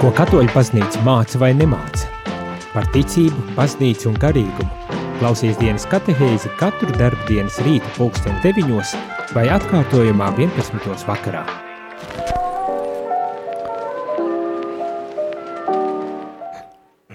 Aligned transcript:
Ko 0.00 0.08
katoļu 0.16 0.48
baznīca 0.54 1.02
māca 1.04 1.36
vai 1.42 1.50
nemāca? 1.52 2.06
Par 2.72 2.86
ticību, 2.94 3.42
baznīcu 3.52 4.06
un 4.08 4.14
garīgumu. 4.16 4.94
Klausies 5.18 5.58
dienas 5.60 5.84
katehēzi 5.92 6.48
katru 6.56 6.88
darbu 6.96 7.26
dienas 7.28 7.58
rīta 7.66 7.90
pulksten 7.98 8.38
9 8.40 8.94
vai 9.36 9.42
atkārtojumā 9.52 10.30
11. 10.38 11.04
vakarā. 11.04 11.42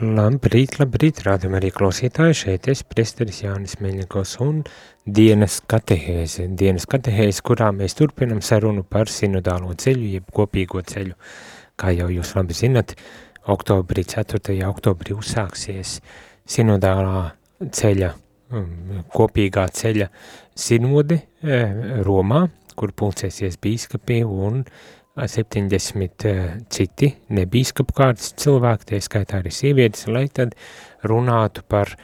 Labrīt, 0.06 0.78
labrīt, 0.78 1.24
rādam 1.26 1.58
arī 1.58 1.74
klausītāji, 1.74 2.38
šeit 2.44 2.70
es 2.70 2.86
priesteris 2.86 3.42
Jānis 3.48 3.80
Meļņikos 3.82 4.36
un 4.46 4.62
dienas 5.10 5.58
katehēze, 5.66 6.52
dienas 6.54 6.86
katehēze, 6.86 7.42
kurā 7.50 7.74
mēs 7.74 7.98
turpinam 7.98 8.46
sarunu 8.46 8.86
par 8.86 9.10
sinodālo 9.10 9.74
ceļu, 9.74 10.14
jeb 10.20 10.30
kopīgo 10.38 10.86
ceļu. 10.86 11.18
Kā 11.76 11.92
jau 11.92 12.08
jūs 12.12 12.36
labi 12.38 12.56
zinat, 12.56 12.96
oktobrī, 13.52 14.06
4. 14.08 14.56
oktobrī 14.70 15.16
uzsāksies 15.18 16.00
sinodālā 16.48 17.32
ceļa, 17.76 18.12
um, 18.56 19.02
kopīgā 19.12 19.66
ceļa 19.76 20.10
sinode 20.56 21.20
eh, 21.44 22.02
Romā, 22.06 22.46
kur 22.76 22.94
pulcēsies 22.96 23.60
bīskapi 23.64 24.22
un 24.24 24.64
70 25.16 26.28
eh, 26.28 26.42
citi 26.72 27.12
nebīskapu 27.36 27.96
kārtas 27.96 28.34
cilvēki, 28.40 28.90
tie 28.92 29.02
skaitā 29.04 29.40
arī 29.40 29.54
sievietes, 29.54 30.08
lai 30.12 30.28
tad 30.28 30.56
runātu 31.08 31.64
par 31.68 31.96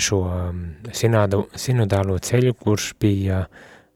šo 0.00 0.22
um, 0.24 0.60
sinādu, 0.96 1.46
sinodālo 1.56 2.16
ceļu, 2.22 2.54
kurš 2.60 2.92
bija 3.00 3.44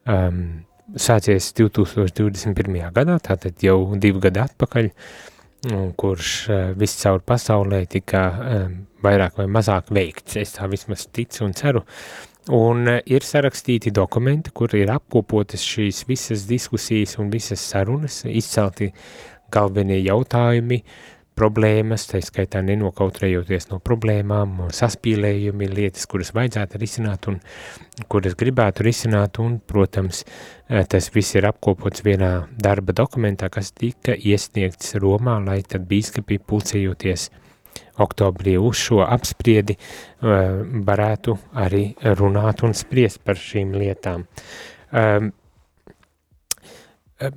um, 0.04 0.65
sācies 0.94 1.50
2021. 1.58 2.76
gadā, 2.94 3.16
tātad 3.22 3.62
jau 3.64 3.78
divu 3.98 4.22
gadu 4.22 4.44
atpakaļ, 4.44 4.90
kurš 5.98 6.32
uh, 6.52 6.62
viscaur 6.78 7.22
pasaulē 7.26 7.80
tika 7.90 8.22
um, 8.30 8.74
vairāk 9.02 9.40
vai 9.40 9.48
mazāk 9.50 9.90
veikts. 9.90 10.36
Es 10.38 10.54
tā 10.54 10.68
vismaz 10.70 11.08
ticu 11.10 11.42
un 11.46 11.56
ceru. 11.58 11.82
Un 12.54 12.86
uh, 12.86 13.00
ir 13.02 13.26
sarakstīti 13.26 13.90
dokumenti, 13.90 14.52
kur 14.54 14.70
ir 14.78 14.92
apkopotas 14.94 15.64
šīs 15.66 16.04
visas 16.06 16.46
diskusijas 16.46 17.16
un 17.18 17.32
visas 17.32 17.64
sarunas, 17.72 18.22
izcelti 18.30 18.92
galvenie 19.50 19.98
jautājumi, 20.04 20.82
problēmas, 21.36 22.06
tā 22.08 22.20
skaitā 22.24 22.62
nenokautrējoties 22.64 23.68
no 23.70 23.78
problēmām, 23.84 24.66
saspīlējumi, 24.74 25.68
lietas, 25.68 26.06
kuras 26.08 26.32
vajadzētu 26.36 26.80
risināt 26.80 27.28
un 27.30 27.38
kuras 28.12 28.36
gribētu 28.38 28.86
risināt, 28.86 29.40
un, 29.44 29.58
protams, 29.60 30.22
uh, 30.24 30.82
tas 30.88 31.10
viss 31.14 31.36
ir 31.36 31.48
apkopots 31.50 32.04
vienā 32.06 32.30
darba 32.62 32.96
dokumentā, 32.96 33.50
kas 33.52 33.72
tika 33.76 34.16
iesniegts 34.16 34.96
Romā, 35.02 35.38
lai 35.44 35.60
tad 35.68 35.84
bīskapi 35.90 36.40
pulcējoties 36.48 37.28
oktobrī 38.00 38.56
uz 38.60 38.80
šo 38.80 39.02
apspriedi 39.04 39.76
uh, 39.76 40.62
varētu 40.88 41.36
arī 41.66 41.90
runāt 42.16 42.64
un 42.64 42.72
spriest 42.76 43.20
par 43.24 43.36
šīm 43.40 43.76
lietām. 43.76 44.24
Um, 44.96 45.30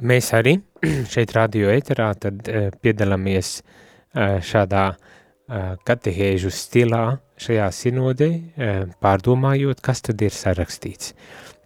mēs 0.08 0.31
arī 0.36 0.55
šeit 1.14 1.36
radio 1.36 1.72
eterā 1.75 2.14
tad 2.20 2.47
piedalāmies 2.83 3.53
uh, 3.59 3.86
šādā 4.15 4.85
uh, 4.93 5.75
katehēžu 5.85 6.52
stilā 6.53 7.03
šajā 7.39 7.69
sinodē, 7.75 8.29
uh, 8.29 8.81
pārdomājot, 9.03 9.81
kas 9.85 10.02
tad 10.07 10.21
ir 10.25 10.33
sarakstīts, 10.35 11.13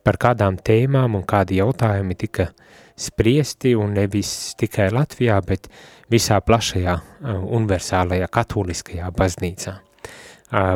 par 0.03 0.19
kādām 0.19 0.59
tēmām 0.59 1.16
un 1.19 1.23
kādi 1.27 1.61
jautājumi 1.61 2.17
tika 2.19 2.49
spriesti 2.99 3.73
un 3.75 3.95
nevis 3.97 4.53
tikai 4.59 4.89
Latvijā, 4.94 5.39
bet 5.45 5.69
visā 6.11 6.39
plašajā 6.45 6.97
universālajā 7.23 8.27
katoliskajā 8.30 9.09
baznīcā. 9.17 9.73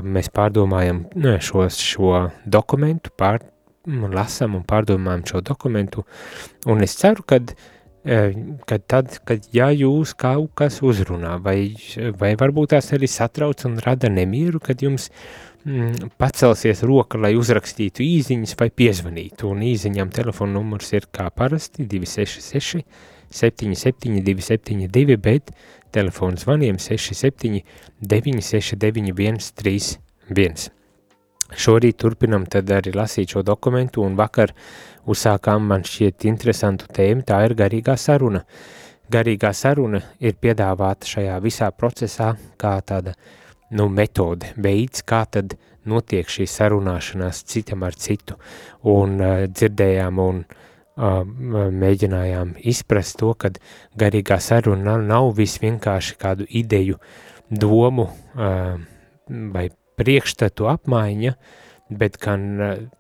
Mēs 0.01 0.31
pārdomājam 0.33 1.03
šo, 1.43 1.67
šo 1.69 2.13
dokumentu, 2.50 3.11
pār, 3.13 3.44
lasam 3.85 4.57
un 4.57 4.63
pārdomājam 4.66 5.25
šo 5.29 5.44
dokumentu, 5.45 6.06
un 6.66 6.81
es 6.81 6.97
ceru, 6.97 7.25
kad, 7.27 7.53
kad 8.07 8.85
tad, 8.88 9.18
kad 9.28 9.50
ja 9.51 9.68
jūs 9.75 10.13
kaut 10.18 10.53
kas 10.57 10.79
uzrunā, 10.85 11.35
vai, 11.44 11.75
vai 12.19 12.35
varbūt 12.40 12.72
tās 12.75 12.94
arī 12.95 13.09
satrauc 13.12 13.66
un 13.68 13.78
rada 13.84 14.09
nemieru, 14.12 14.62
kad 14.63 14.81
jums 14.84 15.09
mm, 15.66 16.13
pacelsies 16.19 16.85
roka, 16.88 17.19
lai 17.19 17.34
uzrakstītu 17.35 18.06
īziņas 18.06 18.56
vai 18.62 18.69
piezvanītu, 18.72 19.51
un 19.51 19.66
īziņām 19.68 20.13
telefona 20.16 20.56
numurs 20.59 20.94
ir 20.95 21.09
kā 21.12 21.28
parasti 21.35 21.88
266 21.90 22.85
772 23.28 24.47
72, 24.53 25.19
bet 25.19 25.51
telefons 25.91 26.47
zvaniem 26.47 26.79
67 26.79 27.62
969 28.00 29.51
131. 29.51 30.72
Šorīt 31.47 31.95
turpinam 31.95 32.44
tad 32.51 32.68
arī 32.75 32.91
lasīt 32.91 33.31
šo 33.31 33.44
dokumentu 33.47 34.01
un 34.03 34.18
vakar 34.19 34.51
uzsākām 35.07 35.68
man 35.72 35.85
šķiet 35.88 36.28
interesantu 36.29 36.90
tēmu, 36.94 37.25
tā 37.28 37.41
ir 37.47 37.56
garīgā 37.57 37.97
saruna. 38.00 38.44
Garīgā 39.12 39.53
saruna 39.56 40.01
ir 40.19 40.35
piedāvāta 40.35 41.07
šajā 41.07 41.40
visā 41.44 41.72
procesā 41.72 42.34
kā 42.59 42.75
tāda, 42.84 43.16
nu, 43.72 43.88
metode, 43.88 44.51
veids, 44.59 45.03
kā 45.07 45.23
tad 45.31 45.56
notiek 45.88 46.28
šī 46.28 46.47
sarunāšanās 46.51 47.45
citam 47.47 47.85
ar 47.88 47.95
citu. 47.95 48.35
Un 48.84 49.19
uh, 49.22 49.45
dzirdējām 49.47 50.19
un 50.23 50.44
uh, 50.44 50.57
mēģinājām 50.97 52.57
izprast 52.68 53.19
to, 53.22 53.31
ka 53.39 53.53
garīgā 54.00 54.39
saruna 54.44 54.97
nav 55.00 55.31
viss 55.38 55.62
vienkārši 55.63 56.19
kādu 56.19 56.47
ideju, 56.50 56.97
domu 57.47 58.09
vai 58.35 59.69
priekšstatu 59.97 60.68
apmaiņa, 60.68 61.34
bet 61.90 62.18
gan 62.24 62.48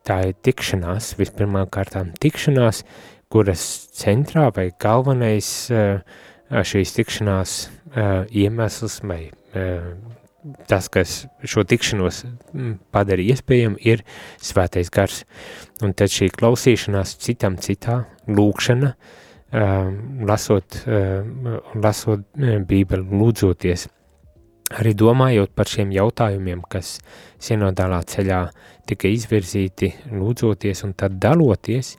tā 0.07 0.19
ir 0.29 0.37
tikšanās, 0.45 1.15
vispirmām 1.19 1.69
kārtām 1.73 2.13
tikšanās, 2.21 2.83
kuras 3.33 3.63
centrā 3.97 4.47
vai 4.55 4.69
galvenais 4.79 5.49
šīs 6.47 6.93
tikšanās 6.95 7.57
iemesls 8.31 9.01
vai 9.03 9.25
tas, 10.67 10.87
kas 10.87 11.25
šo 11.43 11.63
tikšanos 11.67 12.23
mm, 12.53 12.73
padara 12.93 13.23
iespējami, 13.23 13.79
ir 13.83 14.03
svētais 14.43 14.91
gars. 14.93 15.23
Un 15.83 15.93
tad 15.97 16.13
šī 16.13 16.29
klausīšanās 16.35 17.17
citam 17.23 17.57
citā, 17.61 18.03
lūkšana, 18.31 18.93
lasot, 20.27 20.81
lasot 21.83 22.25
bībeli, 22.69 23.19
lūdzoties, 23.21 23.87
arī 24.75 24.93
domājot 24.97 25.53
par 25.55 25.69
šiem 25.69 25.91
jautājumiem, 25.95 26.63
kas 26.69 26.97
sinodālā 27.43 28.01
ceļā 28.07 28.41
tika 28.87 29.09
izvirzīti, 29.11 29.93
lūdzoties 30.11 30.83
un 30.87 30.95
tad 30.97 31.19
daloties, 31.23 31.95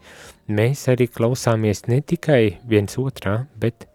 mēs 0.53 0.87
arī 0.93 1.09
klausāmies 1.13 1.87
ne 1.89 2.01
tikai 2.01 2.59
viens 2.69 2.99
otrā, 3.01 3.41
bet, 3.57 3.89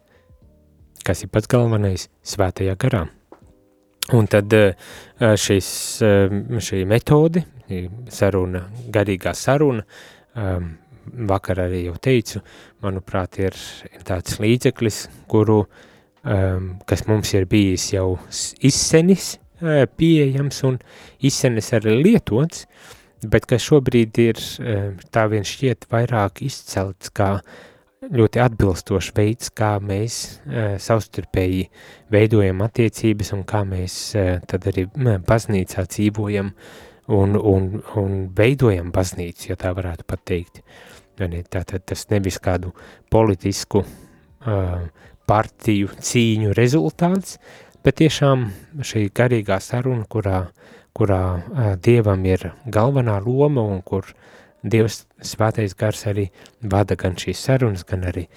kas 1.06 1.26
ir 1.26 1.34
pats 1.34 1.50
galvenais, 1.52 2.08
svētajā 2.26 2.78
garā. 2.82 3.08
Un 4.14 4.28
tad 4.28 4.52
eh, 4.58 4.74
šis, 5.40 5.68
eh, 6.04 6.34
šī 6.60 6.84
metode, 6.90 7.46
saruna, 8.12 8.66
garīgā 8.94 9.32
saruna, 9.34 9.86
ehm, 10.36 10.66
vakar 11.30 11.64
arī 11.64 11.86
jau 11.88 11.96
teicu, 12.04 12.42
manuprāt, 12.84 13.40
ir 13.40 13.56
tāds 14.06 14.38
līdzeklis, 14.44 15.08
kuru, 15.32 15.64
ehm, 15.64 15.93
kas 16.24 17.04
mums 17.10 17.34
ir 17.36 17.46
bijis 17.52 17.90
jau 17.92 18.14
izsenis 18.64 19.34
eh, 19.60 19.84
pieejams 19.88 20.62
un 20.64 20.80
izsenis 21.20 21.74
arī 21.76 21.98
lietots, 22.00 22.64
bet 23.28 23.48
kas 23.48 23.64
šobrīd 23.64 24.20
ir 24.24 24.40
tā 25.12 25.28
vien 25.32 25.46
šķiet 25.48 25.88
vairāk 25.92 26.42
izcelts 26.48 27.12
kā 27.16 27.38
ļoti 28.12 28.42
atbilstošs 28.44 29.12
veids, 29.16 29.52
kā 29.56 29.78
mēs 29.84 30.18
uh, 30.44 30.76
savstarpēji 30.82 31.68
veidojam 32.12 32.64
attiecības 32.66 33.34
un 33.38 33.44
kā 33.48 33.64
mēs 33.68 33.96
uh, 34.18 34.42
tad 34.50 34.68
arī 34.72 34.88
baznīcā 35.28 35.86
dzīvojam 35.88 36.52
un, 37.14 37.38
un, 37.38 37.70
un 38.00 38.18
veidojam 38.36 38.92
baznīcu, 38.96 39.52
ja 39.52 39.60
tā 39.60 39.74
varētu 39.76 40.08
pat 40.08 40.26
teikt. 40.28 40.64
Tātad 41.14 41.84
tas 41.86 42.08
nevis 42.10 42.40
kādu 42.44 42.74
politisku 43.14 43.84
uh, 43.84 44.88
partiju 45.30 45.92
cīņu 46.04 46.54
rezultāts, 46.58 47.38
bet 47.84 48.00
tiešām 48.02 48.50
šī 48.84 49.08
garīgā 49.16 49.60
saruna, 49.64 50.06
kurā, 50.10 50.46
kurā 50.96 51.24
Dievam 51.84 52.26
ir 52.26 52.52
galvenā 52.66 53.20
loma 53.26 53.64
un 53.64 53.82
kur 53.82 54.14
Dievs 54.64 55.02
svētais 55.20 55.74
gars 55.76 56.06
arī 56.08 56.30
vada 56.62 56.96
gan 56.96 57.18
šīs 57.20 57.42
sarunas, 57.50 57.84
gan 57.84 58.06
arī 58.08 58.30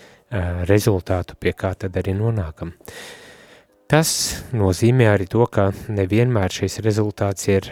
rezultātu, 0.66 1.36
pie 1.38 1.52
kā 1.54 1.70
tad 1.78 1.94
arī 1.96 2.16
nonākam. 2.18 2.72
Tas 3.86 4.10
nozīmē 4.50 5.06
arī 5.12 5.28
to, 5.30 5.46
ka 5.46 5.70
nevienmēr 5.86 6.50
šis 6.50 6.80
rezultāts 6.82 7.46
ir 7.46 7.70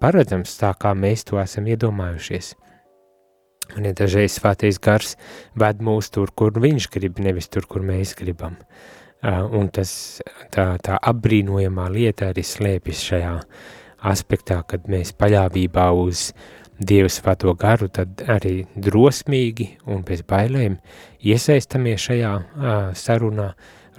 paredzams 0.00 0.56
tā, 0.56 0.72
kā 0.72 0.94
mēs 0.96 1.26
to 1.28 1.36
esam 1.42 1.68
iedomājušies. 1.68 2.54
Un 3.76 3.86
ja 3.88 3.92
dažreiz 3.96 4.36
svētais 4.36 4.80
gars 4.82 5.14
ved 5.58 5.80
mūs 5.84 6.10
tur, 6.12 6.32
kur 6.36 6.52
viņš 6.60 6.88
grib, 6.92 7.20
nevis 7.22 7.48
tur, 7.48 7.66
kur 7.68 7.84
mēs 7.86 8.16
gribam. 8.18 8.58
un 9.22 9.68
tas, 9.70 10.20
tā, 10.50 10.76
tā 10.82 10.98
apbrīnojamā 10.98 11.86
lieta 11.94 12.32
arī 12.32 12.42
slēpjas 12.42 13.04
šajā 13.06 13.36
aspektā, 14.10 14.62
kad 14.66 14.88
mēs 14.90 15.14
paļāvībā 15.14 15.92
uz 15.94 16.32
Dievu 16.82 17.10
svēto 17.12 17.52
garu, 17.54 17.86
tad 17.92 18.24
arī 18.26 18.64
drosmīgi 18.74 19.68
un 19.86 20.00
bez 20.02 20.24
bailēm 20.26 20.80
iesaistamies 21.22 22.08
šajā 22.08 22.32
uh, 22.34 22.70
sarunā, 22.98 23.52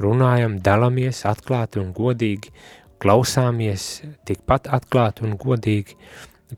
runājam, 0.03 0.57
dalamies 0.59 1.21
atklāti 1.29 1.79
un 1.79 1.93
godīgi, 1.95 2.51
klausāmies 2.99 4.01
tikpat 4.27 4.67
atklāti 4.73 5.23
un 5.23 5.37
godīgi, 5.39 5.95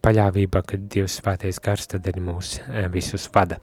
paļāvībā, 0.02 0.62
ka 0.68 0.80
Dievs 0.80 1.20
svētais 1.22 1.60
gars 1.64 1.90
arī 1.98 2.24
mūs 2.24 2.58
uh, 2.62 2.86
visus 2.94 3.28
vada. 3.34 3.60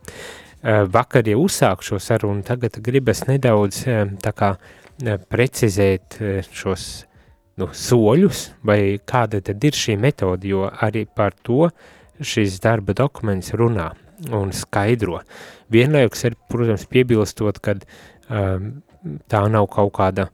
Uh, 0.62 0.84
vakar 0.86 1.26
jau 1.26 1.40
uzsāku 1.44 1.86
šo 1.86 1.98
sarunu, 2.02 2.44
tagad 2.46 2.78
gribas 2.84 3.24
nedaudz 3.28 3.84
uh, 3.86 4.04
tā 4.22 4.34
kā 4.36 4.52
uh, 4.56 5.16
precizēt 5.32 6.20
uh, 6.20 6.38
šos 6.54 6.86
nu, 7.60 7.68
soļus, 7.72 8.44
vai 8.64 8.98
kāda 9.04 9.42
tad 9.44 9.64
ir 9.64 9.76
šī 9.76 9.98
metode, 10.00 10.48
jo 10.48 10.68
arī 10.70 11.04
par 11.06 11.34
to 11.44 11.68
šis 12.22 12.60
darba 12.62 12.94
dokuments 12.96 13.52
runā 13.58 13.90
un 14.30 14.52
skaidro. 14.54 15.20
Vienlaikus 15.72 16.26
ir, 16.28 16.36
protams, 16.50 16.86
piebilstot, 16.90 17.58
ka 17.64 17.74
um, 18.28 18.70
tā 19.30 19.42
nav 19.50 19.68
kaut 19.72 19.92
kāda 19.98 20.28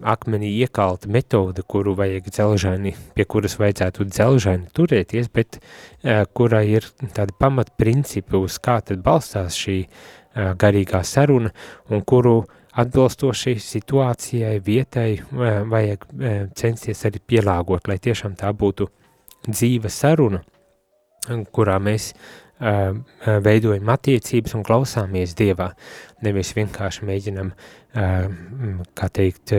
akmenī 0.00 0.50
iekalta 0.60 1.08
metode, 1.12 1.62
kuru 1.62 1.94
vajag 1.96 2.28
dzelžaini, 2.28 2.92
pie 3.16 3.24
kuras 3.24 3.56
vajadzētu 3.60 4.08
dzelžaini 4.10 4.68
turēties, 4.76 5.30
bet 5.32 5.58
uh, 5.60 6.24
kura 6.36 6.62
ir 6.66 6.88
tādi 7.16 7.36
pamatprincipi, 7.40 8.36
uz 8.36 8.58
kā 8.62 8.80
tad 8.84 9.02
balstās 9.06 9.56
šī 9.56 9.78
uh, 9.86 10.52
garīgā 10.58 11.02
saruna 11.04 11.52
un 11.90 12.04
kuru 12.04 12.42
atbilstoši 12.76 13.56
situācijai, 13.62 14.58
vietai 14.60 15.22
vajag 15.32 16.02
censties 16.60 17.06
arī 17.08 17.22
pielāgot, 17.24 17.88
lai 17.88 17.96
tiešām 18.04 18.34
tā 18.36 18.50
būtu 18.52 18.90
dzīva 19.48 19.88
saruna, 19.88 20.42
kurā 21.54 21.78
mēs 21.82 22.12
veidojam 23.44 23.90
attiecības 23.92 24.54
un 24.56 24.64
klausāmies 24.64 25.34
Dievā, 25.36 25.70
nevis 26.24 26.54
vienkārši 26.56 27.04
mēģinam, 27.04 27.50
kā 28.96 29.08
teikt, 29.12 29.52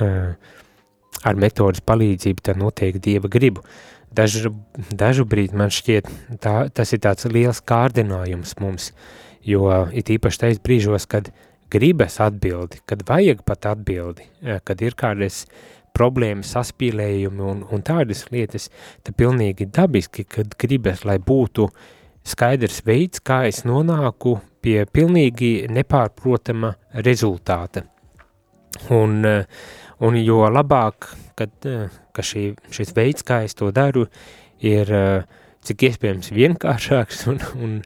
ar 0.00 1.40
metodas 1.42 1.82
palīdzību 1.82 2.46
tā 2.46 2.54
noteikt 2.54 3.02
Dieva 3.02 3.30
gribu. 3.32 3.66
Dažu, 4.14 4.54
dažu 4.94 5.26
brīdi 5.26 5.58
man 5.58 5.70
šķiet, 5.74 6.06
tā, 6.42 6.54
tas 6.74 6.94
ir 6.94 7.02
tāds 7.02 7.26
liels 7.30 7.60
kārdinājums 7.62 8.56
mums, 8.62 8.92
jo 9.46 9.66
it 9.94 10.10
īpaši 10.10 10.42
tais 10.44 10.62
brīžos, 10.62 11.06
kad 11.10 11.30
uh, 11.30 11.44
gribas 11.70 12.18
atbildi, 12.20 12.80
kad 12.86 13.02
vajag 13.08 13.44
pat 13.46 13.68
atbildi, 13.70 14.26
kad 14.64 14.82
ir 14.82 14.96
kādas 14.98 15.44
problēmas, 15.96 16.52
saspīlējumi 16.54 17.46
un, 17.52 17.64
un 17.70 17.82
tādas 17.86 18.26
lietas, 18.32 18.68
tad 19.04 19.16
pilnīgi 19.18 19.68
dabiski, 19.70 20.24
kad 20.28 20.54
gribas, 20.60 21.04
lai 21.08 21.18
būtu 21.18 21.68
skaidrs 22.26 22.82
veids, 22.86 23.22
kā 23.24 23.42
es 23.48 23.64
nonāku 23.68 24.38
pie 24.60 24.84
pilnīgi 24.92 25.68
nepārprotama 25.72 26.74
rezultāta. 27.06 27.84
Un, 28.94 29.24
un 30.00 30.18
jo 30.20 30.40
labāk, 30.48 31.10
kad, 31.36 31.54
ka 32.14 32.24
šī, 32.24 32.50
šis 32.72 32.94
veids, 32.96 33.26
kā 33.26 33.42
es 33.46 33.56
to 33.58 33.70
daru, 33.74 34.06
ir 34.60 34.92
cik 35.66 35.86
iespējams 35.90 36.32
vienkāršāks 36.36 37.24
un, 37.32 37.40
un, 37.60 37.80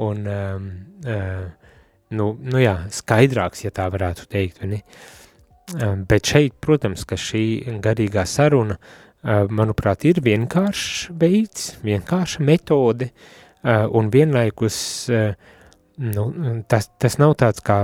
un 0.00 0.28
um, 0.34 0.68
uh, 1.04 1.48
nu, 2.16 2.32
nu 2.40 2.62
jā, 2.62 2.76
skaidrāks, 2.94 3.64
ja 3.66 3.72
tā 3.74 3.86
varētu 3.92 4.28
teikt, 4.30 4.62
vai 4.62 4.74
ne? 4.74 4.80
Bet 6.08 6.26
šeit, 6.26 6.56
protams, 6.62 7.04
ka 7.06 7.18
šī 7.20 7.78
garīgā 7.82 8.24
saruna, 8.26 8.78
manuprāt, 9.52 10.06
ir 10.08 10.22
vienkāršs 10.24 11.10
veids, 11.20 11.74
vienkārša 11.84 12.44
metode, 12.46 13.10
un 13.64 14.08
vienlaikus 14.10 14.78
nu, 16.00 16.24
tas, 16.68 16.88
tas 16.98 17.18
nav 17.20 17.36
tāds 17.40 17.62
kā 17.64 17.80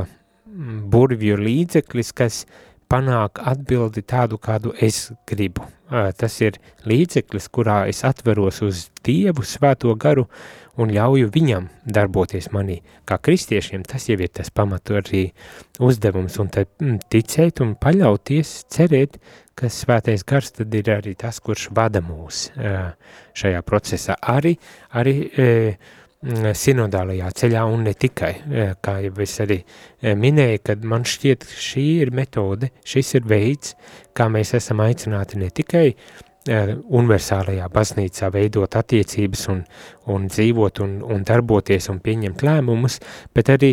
burvju 0.92 1.36
līdzeklis, 1.40 2.14
kas 2.16 2.44
panāk 2.90 3.40
atbildi 3.42 4.02
tādu, 4.06 4.38
kādu 4.38 4.74
es 4.82 5.10
gribu. 5.28 5.66
Tas 5.88 6.40
ir 6.42 6.58
līdzeklis, 6.86 7.46
kurā 7.54 7.84
es 7.90 8.02
atveros 8.06 8.62
uz 8.66 8.88
Dievu 9.06 9.44
svēto 9.46 9.92
garu 9.94 10.26
un 10.76 10.90
ļauju 10.92 11.30
viņam 11.32 11.68
darboties 11.86 12.50
manī. 12.52 12.80
Kā 13.08 13.18
kristiešiem 13.22 13.84
tas 13.86 14.08
jau 14.10 14.18
ir 14.18 14.32
tas 14.34 14.50
pamatu 14.50 14.98
arī 14.98 15.22
uzdevums, 15.78 16.36
un 16.42 16.50
tad 16.52 16.68
mm, 16.82 16.98
ticēt 17.12 17.62
un 17.64 17.76
paļauties, 17.80 18.56
cerēt, 18.72 19.20
ka 19.56 19.70
svētais 19.72 20.26
gars 20.26 20.52
tad 20.58 20.74
ir 20.74 20.90
arī 20.92 21.14
tas, 21.16 21.38
kurš 21.40 21.70
vada 21.76 22.02
mūs 22.04 22.50
šajā 23.38 23.62
procesā. 23.64 24.18
Arī, 24.20 24.56
arī 24.92 25.16
sinodālajā 26.24 27.30
ceļā 27.40 27.64
un 27.70 27.84
ne 27.86 27.92
tikai, 27.94 28.32
kā 28.82 28.94
jau 29.04 29.16
es 29.22 29.34
arī 29.44 29.58
minēju, 30.02 30.62
kad 30.70 30.86
man 30.88 31.04
šķiet, 31.06 31.44
šī 31.66 31.86
ir 32.06 32.14
metode, 32.16 32.72
šis 32.84 33.14
ir 33.18 33.28
veids, 33.28 33.74
kā 34.16 34.30
mēs 34.32 34.54
esam 34.56 34.80
aicināti 34.86 35.38
ne 35.42 35.50
tikai 35.52 35.90
Eh, 36.46 36.76
universālajā 36.94 37.66
baznīcā 37.74 38.28
veidot 38.30 38.76
attiecības 38.78 39.40
un, 39.50 39.64
un 40.14 40.28
dzīvot 40.30 40.78
un, 40.84 40.92
un 41.02 41.24
darboties 41.26 41.88
un 41.90 41.98
pieņemt 42.04 42.44
lēmumus, 42.46 43.00
bet 43.34 43.50
arī 43.50 43.72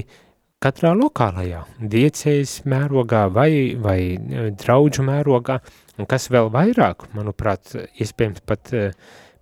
katrā 0.64 0.96
lokālajā 0.98 1.60
diecējas 1.94 2.56
mērogā 2.74 3.28
vai, 3.36 3.52
vai 3.78 4.00
eh, 4.16 4.50
draudžu 4.58 5.06
mērogā, 5.06 5.60
un 6.02 6.10
kas 6.10 6.26
vēl 6.34 6.50
vairāk, 6.56 7.06
manuprāt, 7.14 7.76
iespējams 8.02 8.42
pat 8.50 8.74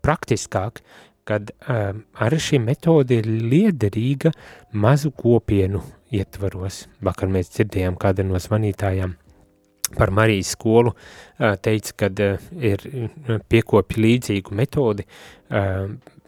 praktiskāk, 0.04 0.84
kad 1.28 1.52
uh, 1.54 1.92
arī 2.24 2.42
šī 2.42 2.62
metode 2.64 3.22
ir 3.22 3.28
liederīga 3.28 4.34
mazu 4.74 5.12
kopienu 5.16 5.84
ietvaros. 6.12 6.86
Vakar 7.04 7.32
mēs 7.32 7.54
dzirdējām 7.56 8.00
kāda 8.00 8.26
no 8.28 8.40
zvanītājām 8.42 9.16
par 9.98 10.12
Marijas 10.12 10.54
skolu 10.56 10.94
teica, 11.64 11.94
ka 11.98 12.10
ir 12.64 12.84
piekopi 13.52 14.02
līdzīgu 14.06 14.56
metodi 14.56 15.06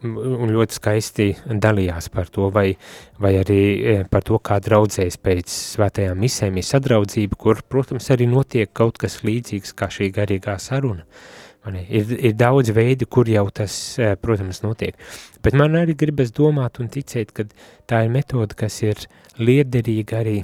un 0.04 0.52
ļoti 0.52 0.76
skaisti 0.76 1.28
dalījās 1.64 2.10
par 2.12 2.28
to, 2.32 2.50
vai, 2.52 2.66
vai 3.20 3.34
arī 3.40 3.60
par 4.10 4.24
to, 4.26 4.36
kā 4.44 4.58
draudzēs 4.60 5.16
pēc 5.24 5.54
svētajām 5.76 6.20
misēm 6.20 6.60
ir 6.60 6.68
sadraudzība, 6.68 7.38
kur, 7.40 7.62
protams, 7.68 8.10
arī 8.12 8.28
notiek 8.28 8.72
kaut 8.72 9.00
kas 9.00 9.22
līdzīgs 9.24 9.72
kā 9.78 9.88
šī 9.92 10.10
garīgā 10.12 10.58
saruna. 10.60 11.06
Ir, 11.64 12.10
ir 12.18 12.34
daudz 12.36 12.74
veidi, 12.76 13.06
kur 13.08 13.28
jau 13.30 13.46
tas, 13.54 13.74
protams, 14.20 14.60
notiek. 14.60 14.98
Bet 15.44 15.56
man 15.56 15.78
arī 15.80 15.94
gribas 15.96 16.34
domāt 16.36 16.76
un 16.82 16.90
ticēt, 16.92 17.32
ka 17.32 17.46
tā 17.88 18.02
ir 18.04 18.12
metode, 18.12 18.52
kas 18.58 18.82
ir 18.84 19.00
liederīga 19.40 20.20
arī 20.20 20.42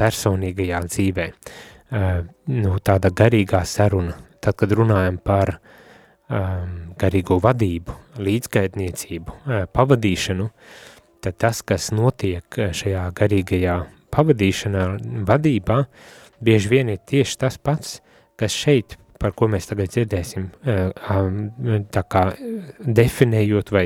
personīgajā 0.00 0.80
dzīvē. 0.88 1.28
Uh, 1.28 2.22
nu, 2.48 2.78
tāda 2.80 3.10
garīgā 3.12 3.62
saruna, 3.68 4.14
tad, 4.40 4.56
kad 4.56 4.72
runājam 4.72 5.18
par 5.22 5.58
um, 5.58 6.94
garīgo 6.98 7.38
vadību, 7.42 7.96
līdzgaitniecību, 8.22 9.36
pavadīšanu, 9.76 10.48
tad 11.22 11.38
tas, 11.38 11.62
kas 11.66 11.90
notiek 11.94 12.60
šajā 12.72 13.04
garīgajā 13.18 13.76
pavadīšanā, 14.12 14.86
vadībā, 15.28 15.78
bieži 16.42 16.72
vien 16.72 16.92
ir 16.92 17.04
tieši 17.08 17.38
tas 17.44 17.58
pats, 17.58 18.00
kas 18.40 18.56
šeit 18.56 18.96
par 19.22 19.34
ko 19.38 19.48
mēs 19.52 19.68
tagad 19.70 19.92
dzirdēsim, 19.92 20.48
tā 21.94 22.02
kā 22.10 22.24
definējot 22.82 23.72
vai 23.74 23.84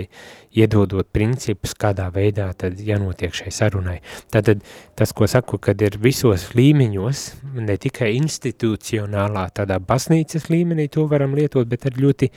iedodot 0.57 1.09
principus, 1.13 1.75
kādā 1.77 2.09
veidā 2.15 2.49
tad 2.57 2.81
jānotiek 2.81 3.35
šai 3.37 3.53
sarunai. 3.53 3.99
Tātad 4.33 4.65
tas, 4.97 5.13
ko 5.13 5.29
saku, 5.29 5.61
kad 5.63 5.83
ir 5.85 5.99
visos 6.01 6.49
līmeņos, 6.57 7.27
ne 7.61 7.77
tikai 7.81 8.15
institucionālā, 8.17 9.49
tādā 9.57 9.79
baznīcas 9.85 10.49
līmenī 10.53 10.89
to 10.93 11.05
varam 11.11 11.37
lietot, 11.37 11.69
bet 11.69 11.87
arī 11.91 12.07
ļoti 12.07 12.33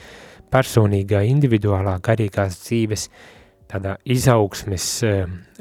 personīgā, 0.52 1.24
individuālā, 1.30 1.96
garīgās 2.04 2.60
dzīves 2.66 3.08
tādā 3.70 3.94
izaugsmes 4.10 4.86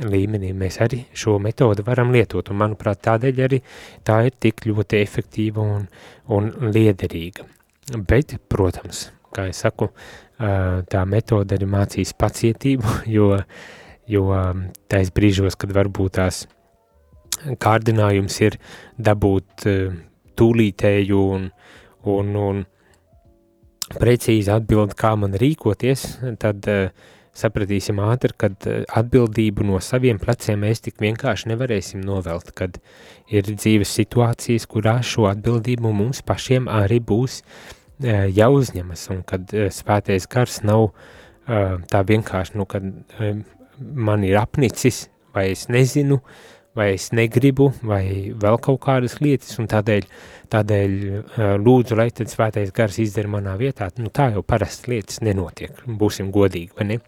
līmenī 0.02 0.52
mēs 0.58 0.80
arī 0.86 1.04
šo 1.14 1.38
metodu 1.44 1.86
varam 1.88 2.14
lietot, 2.16 2.50
un 2.50 2.62
manuprāt, 2.64 3.02
tādēļ 3.06 3.44
arī 3.46 3.62
tā 4.08 4.24
ir 4.28 4.36
tik 4.42 4.66
ļoti 4.70 5.02
efektīva 5.04 5.66
un, 5.78 5.88
un 6.36 6.50
liederīga. 6.74 7.46
Bet, 8.10 8.36
protams, 8.50 9.08
kā 9.34 9.48
es 9.50 9.62
saku, 9.64 9.90
tā 10.40 11.04
metode 11.10 11.58
arī 11.58 11.68
mācīs 11.70 12.14
pacietību, 12.18 12.96
jo, 13.18 13.34
jo 14.10 14.26
tais 14.92 15.14
brīžos, 15.16 15.58
kad 15.60 15.74
varbūt 15.76 16.18
tās 16.20 16.46
kārdinājums 17.60 18.42
ir 18.44 18.58
dabūt 18.98 19.68
tūlītēju 20.40 21.22
un, 21.36 21.48
un, 22.14 22.36
un 22.40 22.66
precīzi 23.96 24.52
atbild, 24.54 24.94
kā 24.98 25.16
man 25.18 25.34
rīkoties, 25.40 26.06
tad 26.42 26.68
sapratīsim 27.40 28.00
ātri, 28.04 28.36
kad 28.38 28.68
atbildību 28.68 29.66
no 29.68 29.80
saviem 29.84 30.20
pleciem 30.22 30.62
mēs 30.66 30.84
tik 30.86 31.00
vienkārši 31.04 31.52
nevarēsim 31.54 32.04
novelt, 32.06 32.52
kad 32.58 32.80
ir 33.32 33.48
dzīves 33.50 33.94
situācijas, 34.02 34.68
kurās 34.70 35.08
šo 35.10 35.30
atbildību 35.32 35.94
mums 35.96 36.22
pašiem 36.26 36.70
arī 36.72 37.00
būs 37.00 37.42
jāuzņemas, 38.04 39.08
un 39.14 39.24
kad 39.28 39.52
svētais 39.76 40.28
gars 40.32 40.62
nav 40.68 40.92
tā 41.90 42.04
vienkārši, 42.06 42.56
nu, 42.60 42.68
kad 42.70 42.86
man 43.80 44.24
ir 44.28 44.38
apnicis, 44.40 45.08
vai 45.36 45.50
es 45.54 45.68
nezinu, 45.72 46.20
vai 46.78 46.94
es 46.94 47.10
negribu, 47.16 47.72
vai 47.86 48.34
vēl 48.38 48.60
kaut 48.62 48.80
kādas 48.86 49.18
lietas, 49.24 49.56
un 49.62 49.68
tādēļ, 49.70 50.06
tādēļ 50.54 50.94
lūdzu, 51.64 51.98
lai 51.98 52.10
tad 52.16 52.32
svētais 52.32 52.72
gars 52.76 53.00
izdara 53.02 53.32
manā 53.32 53.56
vietā, 53.60 53.90
nu 54.00 54.12
tā 54.14 54.30
jau 54.36 54.44
parasti 54.46 54.94
lietas 54.94 55.22
nenotiek, 55.26 55.82
būsim 56.00 56.30
godīgi, 56.36 56.72
vai 56.78 56.88
ne? 56.92 57.00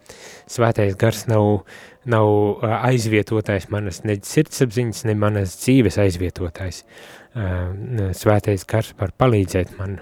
Svētais 0.50 0.98
gars 0.98 1.24
nav, 1.30 1.62
nav 2.04 2.64
aizvietotājs 2.82 3.70
manas 3.72 4.02
ne 4.08 4.18
sirdsapziņas, 4.26 5.04
ne 5.08 5.16
manas 5.18 5.54
dzīves 5.62 6.00
aizvietotājs. 6.02 6.82
Svētais 8.18 8.66
gars 8.68 8.92
var 8.98 9.14
palīdzēt 9.16 9.78
man 9.78 9.96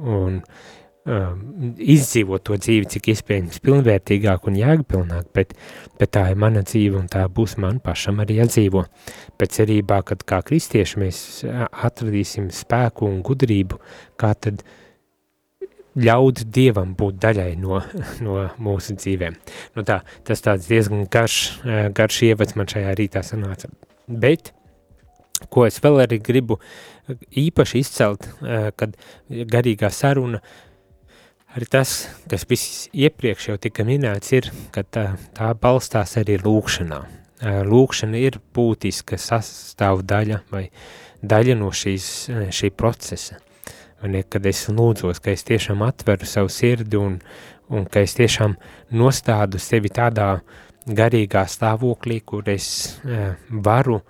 un 0.00 0.40
um, 1.04 1.40
izdzīvot 1.78 2.44
to 2.48 2.58
dzīvi, 2.60 2.88
cik 2.94 3.10
iespējams 3.12 3.60
pilnvērtīgāk 3.64 4.48
un 4.48 4.58
jēgpilnāk, 4.60 5.28
bet, 5.36 5.52
bet 6.00 6.14
tā 6.16 6.26
ir 6.32 6.40
mana 6.40 6.64
dzīve 6.66 6.98
un 7.00 7.10
tā 7.12 7.26
būs 7.28 7.56
man 7.62 7.80
pašam 7.84 8.22
arī 8.24 8.40
jādzīvo. 8.40 8.86
Bet 9.40 9.56
cerībā, 9.56 10.00
kad 10.08 10.24
kā 10.28 10.40
kristieši 10.46 11.02
mēs 11.02 11.20
atradīsim 11.44 12.50
spēku 12.54 13.08
un 13.10 13.20
gudrību, 13.26 13.80
kā 14.20 14.32
tad 14.34 14.64
ļaut 15.94 16.42
Dievam 16.50 16.96
būt 16.98 17.20
daļai 17.22 17.52
no, 17.60 17.80
no 18.24 18.48
mūsu 18.62 18.96
dzīvēm. 18.98 19.38
Nu 19.76 19.86
tā, 19.86 20.00
tas 20.26 20.44
tāds 20.44 20.68
diezgan 20.70 21.06
garš, 21.10 21.40
garš 21.94 22.22
ievads 22.30 22.58
man 22.58 22.70
šajā 22.70 22.98
rītā 22.98 23.24
sanāca. 23.26 23.70
Bet, 24.08 24.52
ko 25.52 25.68
es 25.68 25.78
vēl 25.82 26.02
arī 26.04 26.18
gribu 26.24 26.58
īpaši 27.36 27.80
izcelt, 27.84 28.28
kad 28.78 28.96
garīgā 29.28 29.90
saruna 29.92 30.40
Arī 31.54 31.68
tas, 31.70 31.90
kas 32.26 32.42
viss 32.50 32.88
iepriekš 32.90 33.44
jau 33.52 33.54
tika 33.62 33.84
minēts, 33.86 34.32
ir, 34.34 34.48
ka 34.74 34.82
tā, 34.82 35.04
tā 35.36 35.52
balstās 35.54 36.16
arī 36.18 36.40
lūkšanā. 36.42 36.98
Lūkšana 37.70 38.18
ir 38.18 38.40
būtiska 38.56 39.18
sastāvdaļa 39.22 40.40
vai 40.50 40.64
daļa 41.22 41.54
no 41.60 41.70
šīs, 41.70 42.08
šī 42.58 42.72
procesa. 42.74 43.38
Un, 44.02 44.18
kad 44.26 44.50
es 44.50 44.64
lūdzos, 44.66 45.22
ka 45.22 45.30
es 45.30 45.46
tiešām 45.46 45.86
atveru 45.86 46.26
savu 46.26 46.50
sirdi 46.50 46.98
un, 46.98 47.20
un 47.70 47.86
ka 47.86 48.02
es 48.02 48.18
tiešām 48.18 48.58
nostādu 48.98 49.62
sevi 49.62 49.94
tādā 49.94 50.40
garīgā 50.90 51.46
stāvoklī, 51.48 52.18
kur 52.26 52.50
es 52.50 52.98
varu 53.48 54.02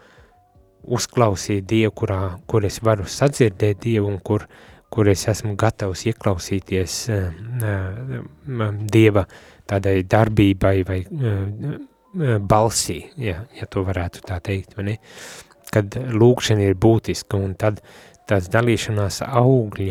uzklausīt 0.84 1.68
Dievu, 1.68 1.92
kurā, 2.00 2.22
kur 2.48 2.64
es 2.64 2.80
varu 2.84 3.04
sadzirdēt 3.04 3.84
Dievu 3.84 4.08
un 4.08 4.18
kur, 4.24 4.48
uh, 4.48 4.73
kur 4.94 5.10
es 5.10 5.26
esmu 5.30 5.56
gatavs 5.58 6.06
ieklausīties 6.10 7.00
uh, 7.10 7.26
Dieva 8.94 9.24
tādai 9.68 9.98
darbībai 10.06 10.76
vai 10.86 11.00
uh, 11.02 11.74
balsī, 12.38 13.00
ja, 13.18 13.40
ja 13.58 13.66
to 13.70 13.82
varētu 13.86 14.22
tā 14.28 14.38
teikt, 14.44 14.76
vai 14.78 14.92
ne? 14.92 14.96
Kad 15.74 15.96
lūkšana 16.14 16.68
ir 16.68 16.76
būtiska 16.78 17.38
un 17.40 17.56
tad 17.58 17.80
tās 18.28 18.46
dalīšanās 18.52 19.24
augļi 19.26 19.90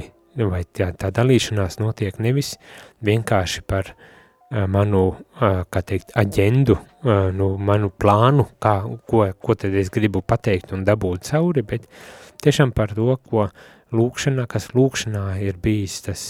vai 0.50 0.64
tā, 0.66 0.94
tā 0.98 1.12
dalīšanās 1.14 1.78
notiek 1.82 2.18
nevis 2.24 2.56
vienkārši 3.06 3.66
par 3.68 3.92
uh, 3.92 4.64
manu, 4.72 5.04
uh, 5.12 5.62
kā 5.70 5.84
teikt, 5.86 6.16
aģendu, 6.20 6.78
uh, 6.80 7.30
nu, 7.36 7.54
manu 7.60 7.92
plānu, 7.92 8.48
kā, 8.64 8.78
ko, 9.10 9.28
ko 9.36 9.58
tad 9.60 9.76
es 9.78 9.92
gribu 9.94 10.24
pateikt 10.26 10.74
un 10.74 10.88
dabūt 10.88 11.30
cauri, 11.34 11.66
bet 11.68 11.90
tiešām 12.44 12.74
par 12.76 12.96
to, 12.96 13.12
ko 13.30 13.50
lūkšana, 13.94 14.48
kas 14.50 14.72
lūkšanā 14.76 15.26
ir 15.46 15.60
bijis 15.62 16.02
tas 16.08 16.24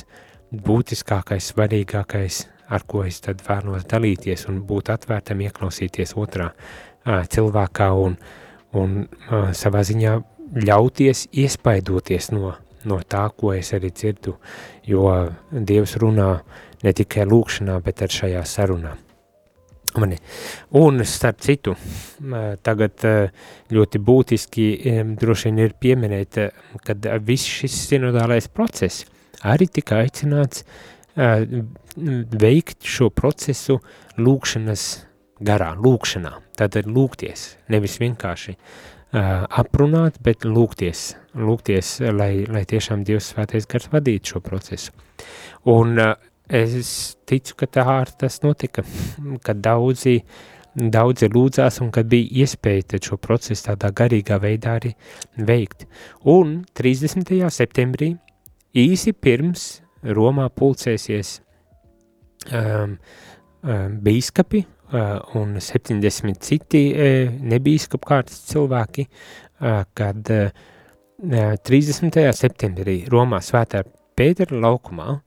būtiskākais, 0.53 1.51
svarīgākais, 1.53 2.43
ar 2.69 2.85
ko 2.87 3.03
es 3.07 3.21
tad 3.23 3.41
vēlos 3.45 3.87
dalīties 3.89 4.47
un 4.51 4.61
būt 4.67 4.91
atvērtam, 4.93 5.41
ieklausīties 5.45 6.15
otrā 6.19 6.51
cilvēkā 7.05 7.89
un, 7.99 8.17
un 8.79 8.99
savā 9.57 9.83
ziņā 9.87 10.17
ļauties 10.53 11.27
iespaidoties 11.31 12.31
no, 12.35 12.53
no 12.85 12.99
tā, 13.07 13.25
ko 13.37 13.53
es 13.57 13.73
arī 13.75 13.91
dzirdu, 13.91 14.37
jo 14.87 15.07
Dievs 15.51 15.97
runā 16.01 16.29
ne 16.83 16.93
tikai 16.93 17.25
lūkšanā, 17.29 17.79
bet 17.83 18.03
ar 18.05 18.13
šajā 18.13 18.43
sarunā. 18.47 18.97
Mani. 20.01 20.17
Un 20.79 21.03
starp 21.05 21.41
citu, 21.45 21.75
tagad 22.65 23.03
ļoti 23.73 23.99
būtiski 24.01 24.67
droši 25.21 25.51
vien 25.51 25.59
ir 25.65 25.75
pieminēt, 25.77 26.39
kad 26.85 27.05
viss 27.27 27.49
šis 27.61 27.75
sinodālais 27.91 28.49
process 28.49 29.05
arī 29.43 29.67
tika 29.69 29.99
aicināts 30.01 30.63
veikt 31.13 32.87
šo 32.89 33.11
procesu 33.13 33.77
lūkšanas 34.17 34.87
garā, 35.43 35.73
lūkšanā. 35.77 36.33
Tātad 36.57 36.89
lūgties, 36.89 37.57
nevis 37.73 37.99
vienkārši 38.01 38.57
aprunāt, 39.13 40.17
bet 40.25 40.45
lūgties, 40.47 41.11
lūgties, 41.37 41.99
lai, 42.17 42.45
lai 42.49 42.63
tiešām 42.69 43.03
Dievs 43.05 43.29
svētais 43.33 43.67
gars 43.69 43.91
vadītu 43.93 44.33
šo 44.33 44.41
procesu. 44.45 44.93
Un 45.69 45.99
es 46.49 47.15
ticu, 47.25 47.55
ka 47.55 47.67
tā 47.67 47.85
ar 47.87 48.11
tas 48.19 48.41
notika, 48.43 48.83
kad 49.45 49.61
daudzi, 49.63 50.19
daudzi 50.75 51.29
lūdzās 51.31 51.79
un 51.83 51.91
kad 51.93 52.09
bija 52.11 52.43
iespēja 52.43 52.99
šo 53.03 53.17
procesu 53.21 53.69
tādā 53.69 53.93
garīgā 53.95 54.39
veidā 54.41 54.77
arī 54.79 54.93
veikt. 55.37 55.87
Un 56.25 56.63
30. 56.75 57.31
septembrī 57.49 58.13
īsi 58.73 59.13
pirms 59.13 59.81
Romā 60.03 60.49
pulcēsies 60.51 61.37
um, 62.51 62.97
um, 63.63 63.93
bīskapi 64.03 64.65
uh, 64.65 65.21
un 65.39 65.55
70 65.63 66.43
citi 66.43 66.89
uh, 66.91 67.31
nebīskapu 67.39 68.09
kārtas 68.09 68.41
cilvēki, 68.49 69.07
uh, 69.07 69.85
kad 69.95 70.33
uh, 70.35 70.49
30. 71.23 72.19
septembrī 72.35 73.05
Romā 73.07 73.39
svētā 73.39 73.85
Pētera 74.13 74.59
laukumā 74.59 75.07
uh, 75.13 75.21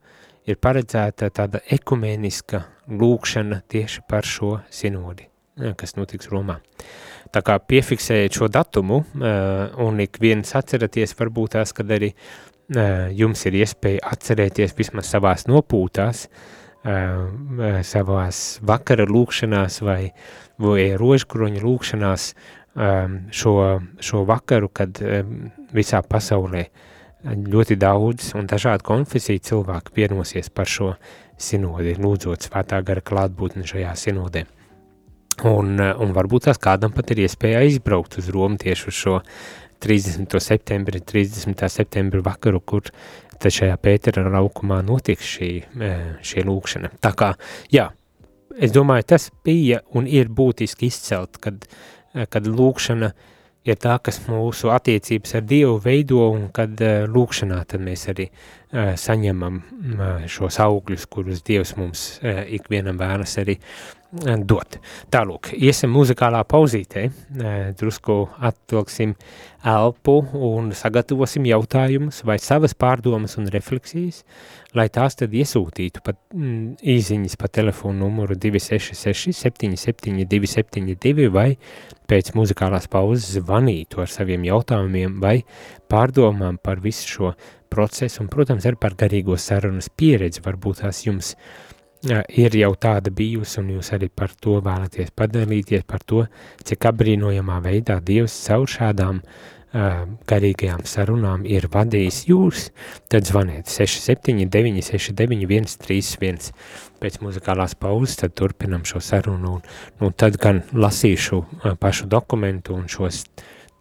ir 0.47 0.59
paredzēta 0.63 1.31
tāda 1.35 1.61
ekumēniska 1.75 2.63
lūkšana 2.87 3.63
tieši 3.71 4.05
par 4.09 4.27
šo 4.27 4.57
sinodi, 4.71 5.27
kas 5.79 5.97
notiks 5.99 6.31
Romā. 6.31 6.61
Tā 7.35 7.43
kā 7.45 7.59
piefiksējiet 7.59 8.39
šo 8.39 8.49
datumu, 8.53 9.03
un 9.83 10.03
ik 10.05 10.21
viens 10.23 10.55
atceraties, 10.59 11.17
varbūt 11.19 11.57
tās, 11.57 11.75
kad 11.77 11.91
arī 11.91 12.13
jums 13.19 13.43
ir 13.47 13.59
iespēja 13.63 14.05
atcerēties 14.15 14.77
vismaz 14.79 15.11
savās 15.11 15.47
nopūtās, 15.51 16.27
savās 17.87 18.43
vakara 18.63 19.07
lūkšanās 19.11 19.81
vai, 19.83 20.01
vai 20.63 20.93
rožkroņa 20.99 21.63
lūkšanās 21.65 22.29
šo, 23.35 23.55
šo 23.99 24.27
vakaru, 24.29 24.71
kad 24.71 25.01
visā 25.75 26.03
pasaulē 26.07 26.63
uh, 26.67 26.85
ļoti 27.25 27.77
daudz 27.81 28.35
un 28.37 28.47
dažādu 28.49 28.85
konfesiju 28.87 29.43
cilvēku 29.43 29.95
vienosies 29.97 30.51
par 30.53 30.69
šo 30.69 30.93
sinodi, 31.39 31.97
lūdzot 31.99 32.47
svētā 32.49 32.83
gara 32.85 33.03
klātbūtni 33.05 33.67
šajā 33.67 33.95
sinodē. 33.97 34.45
Un, 35.45 35.77
un 35.77 36.15
varbūt 36.17 36.47
tās 36.49 36.61
kādam 36.61 36.95
pat 36.97 37.13
ir 37.13 37.27
iespēja 37.27 37.61
izbraukt 37.69 38.17
uz 38.21 38.31
Romu 38.33 38.57
tieši 38.61 38.89
uz 38.89 38.97
šo 38.97 39.19
30. 39.85 40.39
septembri, 40.41 41.03
30. 41.05 41.67
septembri 41.69 42.23
vakaru, 42.25 42.63
kur 42.65 42.89
tad 43.37 43.53
šajā 43.53 43.77
Pētera 43.77 44.25
laukumā 44.33 44.81
notiks 44.87 45.29
šī, 45.37 45.51
šī 46.25 46.47
lūkšana. 46.49 46.95
Tā 47.05 47.13
kā, 47.13 47.35
jā, 47.73 47.91
es 48.57 48.73
domāju, 48.73 49.11
tas 49.13 49.29
bija 49.45 49.83
un 49.93 50.09
ir 50.09 50.33
būtiski 50.33 50.89
izcelt, 50.89 51.37
kad, 51.45 51.69
kad 52.33 52.49
lūkšana 52.49 53.13
uh, 53.13 53.33
ir 53.67 53.81
tā, 53.83 53.97
kas 54.03 54.21
mūsu 54.29 54.71
attiecības 54.75 55.37
ar 55.39 55.47
Dievu 55.47 55.81
veido, 55.83 56.23
un 56.35 56.49
kad 56.55 56.79
uh, 56.83 57.05
lūkšanā 57.11 57.63
tad 57.71 57.85
mēs 57.85 58.07
arī 58.13 58.31
saņemam 58.77 59.61
šos 60.29 60.59
augļus, 60.61 61.07
kurus 61.09 61.45
Dievs 61.47 61.77
mums 61.79 62.09
ikvienam 62.23 62.99
vēlas 63.01 63.39
arī 63.41 63.57
dot. 64.47 64.79
Tālūk, 65.13 65.51
iesim 65.59 65.91
muzikālā 65.93 66.43
pauzītē, 66.49 67.07
drusku 67.79 68.19
atvilksim 68.39 69.15
elpu 69.67 70.15
un 70.47 70.71
sagatavosim 70.77 71.49
jautājumus 71.51 72.23
vai 72.27 72.39
savas 72.43 72.77
pārdomas 72.79 73.37
un 73.41 73.49
refleksijas, 73.51 74.23
lai 74.79 74.87
tās 74.93 75.19
tad 75.19 75.35
iesūtītu 75.35 76.05
pat 76.07 76.19
mm, 76.35 76.79
īziņas 76.87 77.37
pa 77.41 77.51
telefonu 77.51 78.07
numuru 78.07 78.39
266 78.39 79.35
77 79.35 80.23
272 80.31 81.29
vai 81.35 81.49
pēc 82.07 82.33
muzikālās 82.39 82.87
pauzes 82.93 83.41
zvanītu 83.41 84.05
ar 84.05 84.13
saviem 84.13 84.47
jautājumiem 84.47 85.19
vai 85.23 85.41
pārdomām 85.91 86.61
par 86.63 86.83
visu 86.85 87.11
šo 87.11 87.35
procesu 87.77 88.25
un, 88.25 88.33
protams, 88.33 88.67
arī 88.67 88.81
par 88.81 88.97
garīgo 88.99 89.37
sarunas 89.41 89.93
pieredzi. 89.93 90.43
Varbūt 90.45 90.83
tās 90.83 91.05
jums 91.05 91.35
ir 92.07 92.55
jau 92.57 92.71
tāda 92.79 93.11
bijusi, 93.15 93.59
un 93.61 93.75
jūs 93.77 93.93
arī 93.97 94.09
par 94.13 94.33
to 94.41 94.61
vēlaties 94.65 95.13
padalīties, 95.17 95.85
par 95.89 96.05
to, 96.07 96.25
cik 96.65 96.89
apbrīnojamā 96.91 97.61
veidā 97.65 97.99
Dievs 98.05 98.37
caur 98.47 98.69
šādām 98.71 99.23
garīgajām 100.31 100.85
sarunām 100.89 101.43
ir 101.49 101.67
vadījis 101.73 102.23
jūs, 102.31 102.69
tad 103.13 103.27
zvaniet 103.29 103.69
679 103.69 104.87
691 104.87 105.77
31 105.83 106.53
pēc 107.03 107.19
muzikālās 107.21 107.75
pauzes, 107.77 108.17
tad 108.23 108.37
turpinam 108.39 108.87
šo 108.89 109.03
sarunu, 109.05 109.59
un 109.59 110.01
nu, 110.01 110.13
tad 110.17 110.39
gan 110.41 110.63
lasīšu 110.73 111.43
pašu 111.83 112.09
dokumentu 112.09 112.77
un 112.79 112.87
šos 112.89 113.25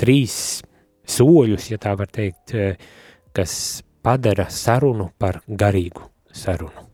trīs 0.01 0.37
soļus, 1.07 1.69
ja 1.71 1.79
tā 1.79 1.95
var 1.95 2.11
teikt, 2.11 2.57
kas 3.35 3.83
padara 4.05 4.47
sarunu 4.49 5.09
par 5.19 5.41
garīgu 5.63 6.07
sarunu. 6.31 6.87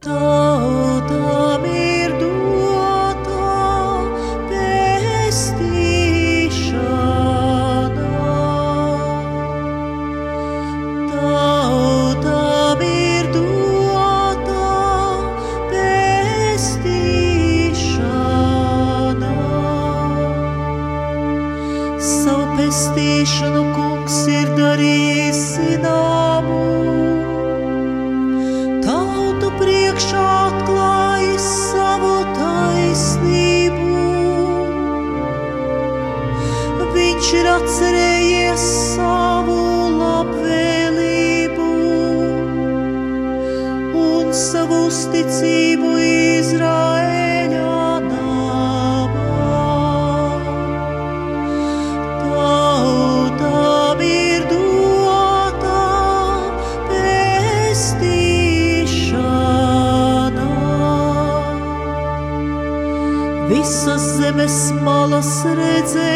Tautam 0.00 1.39
srdce 65.22 66.09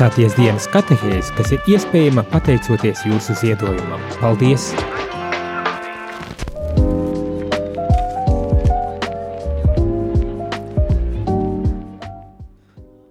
klausāties 0.00 0.32
dienas 0.32 0.64
katehēs, 0.72 1.28
kas 1.36 1.50
ir 1.52 1.66
iespējama 1.68 2.22
pateicoties 2.30 3.02
jūsu 3.04 3.34
ziedojumam. 3.36 4.00
Paldies! 4.16 4.70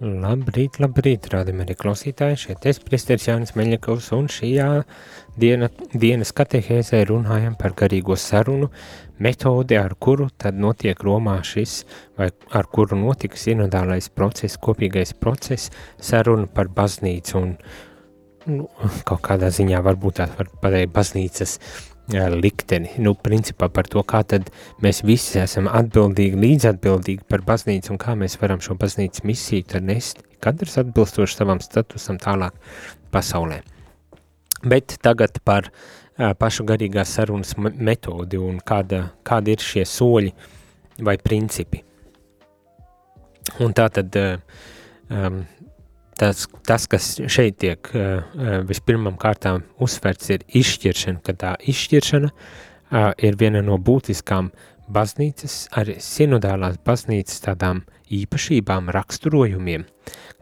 Labrīt, 0.01 0.79
labrīt, 0.81 1.29
rādam 1.29 1.61
arī 1.61 1.77
klausītāji, 1.77 2.41
šeit 2.47 2.65
es, 2.71 2.81
priesteris 2.81 3.29
Jānis 3.29 3.53
Meļņakovs, 3.53 4.09
un 4.17 4.25
šajā 4.33 4.71
diena, 5.39 5.69
dienas 5.93 6.31
katehēzē 6.35 7.01
runājam 7.09 7.55
par 7.59 7.75
garīgo 7.77 8.17
sarunu 8.19 8.69
metodi, 9.19 9.77
ar 9.79 9.95
kuru 9.99 10.29
tad 10.37 10.57
notiek 10.59 10.99
Romā 11.03 11.39
šis, 11.43 11.83
vai 12.19 12.29
ar 12.55 12.69
kuru 12.71 12.97
notika 12.99 13.39
sinodālais 13.39 14.09
process, 14.15 14.59
kopīgais 14.61 15.13
process, 15.19 15.71
saruna 15.99 16.47
par 16.47 16.71
baznīcu, 16.75 17.39
un 17.39 17.55
nu, 18.49 18.67
kaut 19.07 19.23
kādā 19.25 19.51
ziņā 19.53 19.81
varbūt 19.85 20.19
tās 20.21 20.35
var 20.37 20.51
pateikt 20.61 20.93
baznīcas 20.95 21.57
jā, 22.13 22.27
likteni, 22.33 22.93
nu, 23.03 23.15
principā 23.15 23.69
par 23.73 23.89
to, 23.91 24.03
kā 24.07 24.23
tad 24.27 24.51
mēs 24.83 25.03
visi 25.07 25.39
esam 25.41 25.69
atbildīgi, 25.71 26.39
līdzatbildīgi 26.39 27.27
par 27.29 27.43
baznīcu 27.47 27.93
un 27.95 28.01
kā 28.01 28.15
mēs 28.19 28.39
varam 28.41 28.63
šo 28.63 28.77
baznīcas 28.79 29.25
misiju 29.27 29.67
tad 29.75 29.89
nest, 29.89 30.23
katrs 30.43 30.79
atbilstoši 30.83 31.41
savam 31.41 31.61
statusam 31.63 32.21
tālāk 32.21 32.55
pasaulē. 33.13 33.61
Bet 34.63 34.97
tagad 35.03 35.39
par 35.45 35.69
uh, 35.69 36.33
pašu 36.39 36.65
garīgās 36.67 37.13
sarunas 37.15 37.55
me- 37.57 37.73
metodi 37.75 38.39
un 38.41 38.59
kāda, 38.59 39.09
kādi 39.23 39.55
ir 39.55 39.63
šie 39.63 39.85
soļi 39.87 40.33
vai 41.05 41.15
principi. 41.23 41.83
Un 43.63 43.73
tā 43.73 43.87
tad 43.93 44.15
uh, 44.19 44.41
um, 45.09 45.43
tas, 46.19 46.47
tas, 46.67 46.87
kas 46.91 47.11
šeit 47.31 47.59
tiek 47.63 47.91
uh, 47.93 48.01
uh, 48.19 48.57
vispirmām 48.67 49.17
kārtām 49.19 49.63
uzsverts, 49.81 50.29
ir 50.35 50.43
izšķiršana, 50.59 51.23
ka 51.23 51.35
tā 51.39 51.53
izšķiršana 51.71 52.29
uh, 52.33 53.11
ir 53.17 53.39
viena 53.39 53.63
no 53.65 53.79
būtiskām 53.79 54.51
baznīcas, 54.89 55.67
arī 55.77 55.99
sinodālās 56.03 56.79
baznīcas 56.85 57.45
tādām 57.45 57.83
īpašībām, 58.15 58.91
raksturojumiem, 58.93 59.85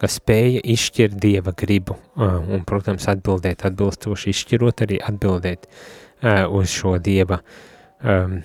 kas 0.01 0.17
spēja 0.21 0.63
izšķirt 0.73 1.17
Dieva 1.21 1.53
gribu 1.58 1.97
uh, 1.97 2.38
un, 2.41 2.65
protams, 2.67 3.08
atbildēt 3.12 3.65
atbilstoši, 3.67 4.34
izšķirot 4.34 4.86
arī 4.88 4.99
atbildēt 5.03 5.67
uh, 5.69 6.45
uz 6.47 6.71
šo 6.73 6.97
Dieva 7.03 7.39
um, 7.41 8.38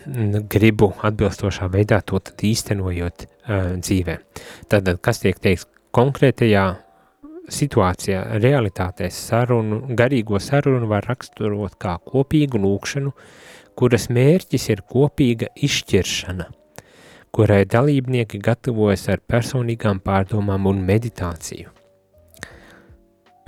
gribu 0.51 0.93
atbilstošā 1.05 1.69
veidā 1.73 2.01
to 2.07 2.21
tad 2.25 2.47
īstenojot 2.47 3.27
uh, 3.27 3.75
dzīvē. 3.79 4.19
Tad, 4.73 4.95
kas 5.05 5.23
tiek 5.25 5.39
teiks 5.43 5.69
konkrētajā 5.95 6.67
situācijā, 7.53 8.23
realitātē 8.43 9.11
sarunu, 9.13 9.83
garīgo 9.99 10.41
sarunu 10.41 10.89
var 10.91 11.07
raksturot 11.09 11.77
kā 11.81 11.97
kopīgu 12.07 12.61
lūkšanu, 12.63 13.13
kuras 13.79 14.09
mērķis 14.13 14.69
ir 14.73 14.85
kopīga 14.89 15.51
izšķiršana, 15.57 16.49
kurai 17.33 17.63
dalībnieki 17.65 18.39
gatavojas 18.45 19.07
ar 19.09 19.21
personīgām 19.25 20.03
pārdomām 20.05 20.67
un 20.69 20.83
meditāciju. 20.85 21.71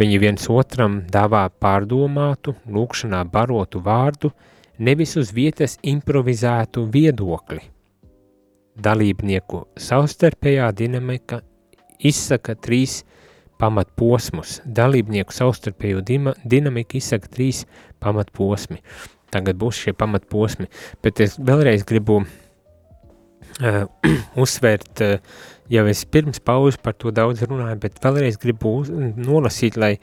Viņi 0.01 0.21
viens 0.23 0.47
otram 0.51 1.03
dāvā 1.13 1.45
pārdomātu, 1.61 2.55
lūkšanā 2.65 3.21
barotu 3.31 3.83
vārdu, 3.85 4.31
nevis 4.79 5.13
uz 5.21 5.31
vietas 5.37 5.77
improvizētu 5.85 6.87
viedokli. 6.95 7.61
Dalībnieku 8.75 9.61
savstarpējā 9.79 10.71
dinamika 10.75 11.43
izsaka 12.01 12.57
trīs 12.57 13.03
pamatposmus. 13.61 14.63
Dalībnieku 14.65 15.37
savstarpējo 15.37 16.01
dinamiku 16.09 16.99
izsaka 16.99 17.29
trīs 17.37 17.63
pamatposmi. 18.03 18.81
Tagad 19.31 19.61
būs 19.61 19.85
šie 19.85 19.95
pamatposmi, 19.99 20.67
bet 21.03 21.21
es 21.23 21.37
vēlreiz 21.39 21.87
gribu 21.87 22.23
uh, 22.23 22.33
uzsvērt, 24.45 25.03
uh, 25.05 25.43
jau 25.71 25.87
es 25.91 26.05
pirms 26.05 26.41
pauzes 26.45 26.79
par 26.83 26.97
to 26.99 27.13
daudz 27.15 27.45
runāju, 27.47 27.79
bet 27.85 28.01
vēlreiz 28.03 28.39
gribu 28.41 28.79
uz, 28.81 28.91
nolasīt, 28.91 29.79
lai, 29.81 29.95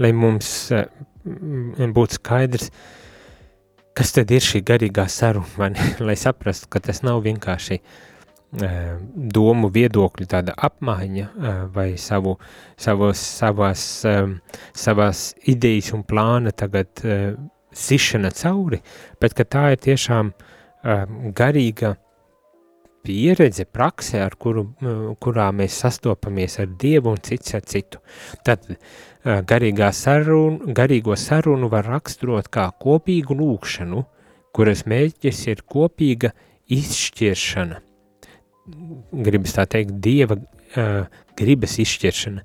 lai 0.00 0.12
mums 0.16 0.50
uh, 0.74 0.86
būtu 1.24 2.18
skaidrs, 2.18 2.70
kas 3.94 4.14
tad 4.16 4.32
ir 4.34 4.42
šī 4.44 4.64
garīgā 4.66 5.06
saruna, 5.10 5.70
lai 6.08 6.16
saprastu, 6.18 6.70
ka 6.72 6.82
tas 6.82 7.02
nav 7.06 7.22
vienkārši 7.26 7.78
uh, 7.78 8.94
domu 9.14 9.70
viedokļu 9.74 10.28
tāda 10.30 10.56
apmaiņa 10.68 11.26
uh, 11.28 11.64
vai 11.74 11.92
savu, 12.00 12.38
savos, 12.80 13.22
savās, 13.42 13.84
savās 14.72 15.26
idejas 15.50 15.92
un 15.94 16.06
plāna 16.08 16.54
tagad 16.56 17.04
uh, 17.04 17.34
sišana 17.74 18.30
cauri, 18.34 18.80
bet 19.20 19.34
ka 19.34 19.44
tā 19.44 19.70
ir 19.74 19.80
tiešām 19.82 20.34
garīga 21.34 21.94
pieredze, 23.04 23.66
prakse, 23.68 24.18
ar 24.24 24.36
kuru, 24.40 24.66
kurā 25.22 25.50
mēs 25.56 25.76
sastopamies 25.84 26.58
ar 26.62 26.72
Dievu 26.80 27.12
un 27.12 27.20
cits 27.24 27.54
ar 27.56 27.64
citu. 27.68 28.00
Tad 28.46 28.66
garīgā 29.24 29.90
sarunu, 29.94 30.72
garīgo 30.76 31.16
sarunu 31.20 31.70
var 31.72 31.86
raksturot 31.88 32.50
kā 32.52 32.70
kopīgu 32.80 33.36
lūkšanu, 33.38 34.04
kuras 34.54 34.84
mērķis 34.90 35.44
ir 35.50 35.64
kopīga 35.68 36.32
izšķiršana. 36.72 37.80
Gribas 39.24 39.56
tā 39.58 39.66
teikt, 39.68 39.98
Dieva 40.00 40.38
uh, 40.38 41.04
gribas 41.36 41.78
izšķiršana, 41.82 42.44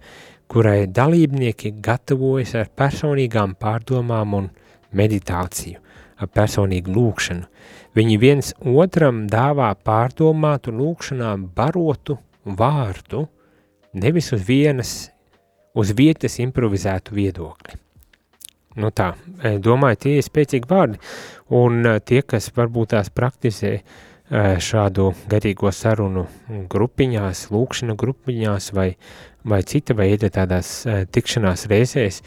kurai 0.49 0.87
dalībnieki 0.87 1.75
gatavojas 1.83 2.55
ar 2.59 2.71
personīgām 2.75 3.55
pārdomām 3.59 4.35
un 4.37 4.49
meditāciju, 4.95 5.79
ar 6.19 6.31
personīgu 6.33 6.93
lūkšanu. 6.95 7.45
Viņi 7.97 8.17
viens 8.21 8.53
otram 8.61 9.25
dāvā 9.29 9.71
pārdomātu 9.85 10.73
lūkšanā 10.75 11.33
barotu 11.57 12.19
vārdu, 12.45 13.25
nevis 13.93 14.31
uz 14.35 14.45
vienas, 14.45 14.91
uz 15.73 15.93
vietas 15.97 16.37
improvizētu 16.43 17.15
viedokli. 17.17 17.79
Nu 18.79 18.91
tā, 18.95 19.13
e, 19.41 19.57
domāju, 19.57 19.97
tie 20.03 20.13
ir 20.19 20.25
spēcīgi 20.25 20.69
vārdi, 20.69 20.99
un 21.57 21.81
e, 21.81 21.95
tie, 22.05 22.21
kas 22.21 22.51
varbūt 22.55 22.93
tās 22.93 23.09
praktizē 23.09 23.71
e, 23.73 23.81
šādu 24.61 25.09
garīgo 25.31 25.71
sarunu 25.73 26.27
grupiņās, 26.69 27.47
lūkšana 27.49 27.97
grupiņās 27.99 28.69
vai, 28.77 28.91
vai 29.43 29.59
cita 29.65 29.97
veida 29.97 30.29
tādās 30.29 30.83
tikšanās 30.85 31.65
reizēs, 31.71 32.21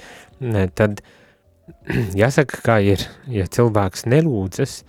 tad 0.74 1.04
jāsaka, 2.22 2.60
kā 2.66 2.80
ir, 2.90 3.06
ja 3.30 3.46
cilvēks 3.46 4.08
nelūdzas, 4.10 4.80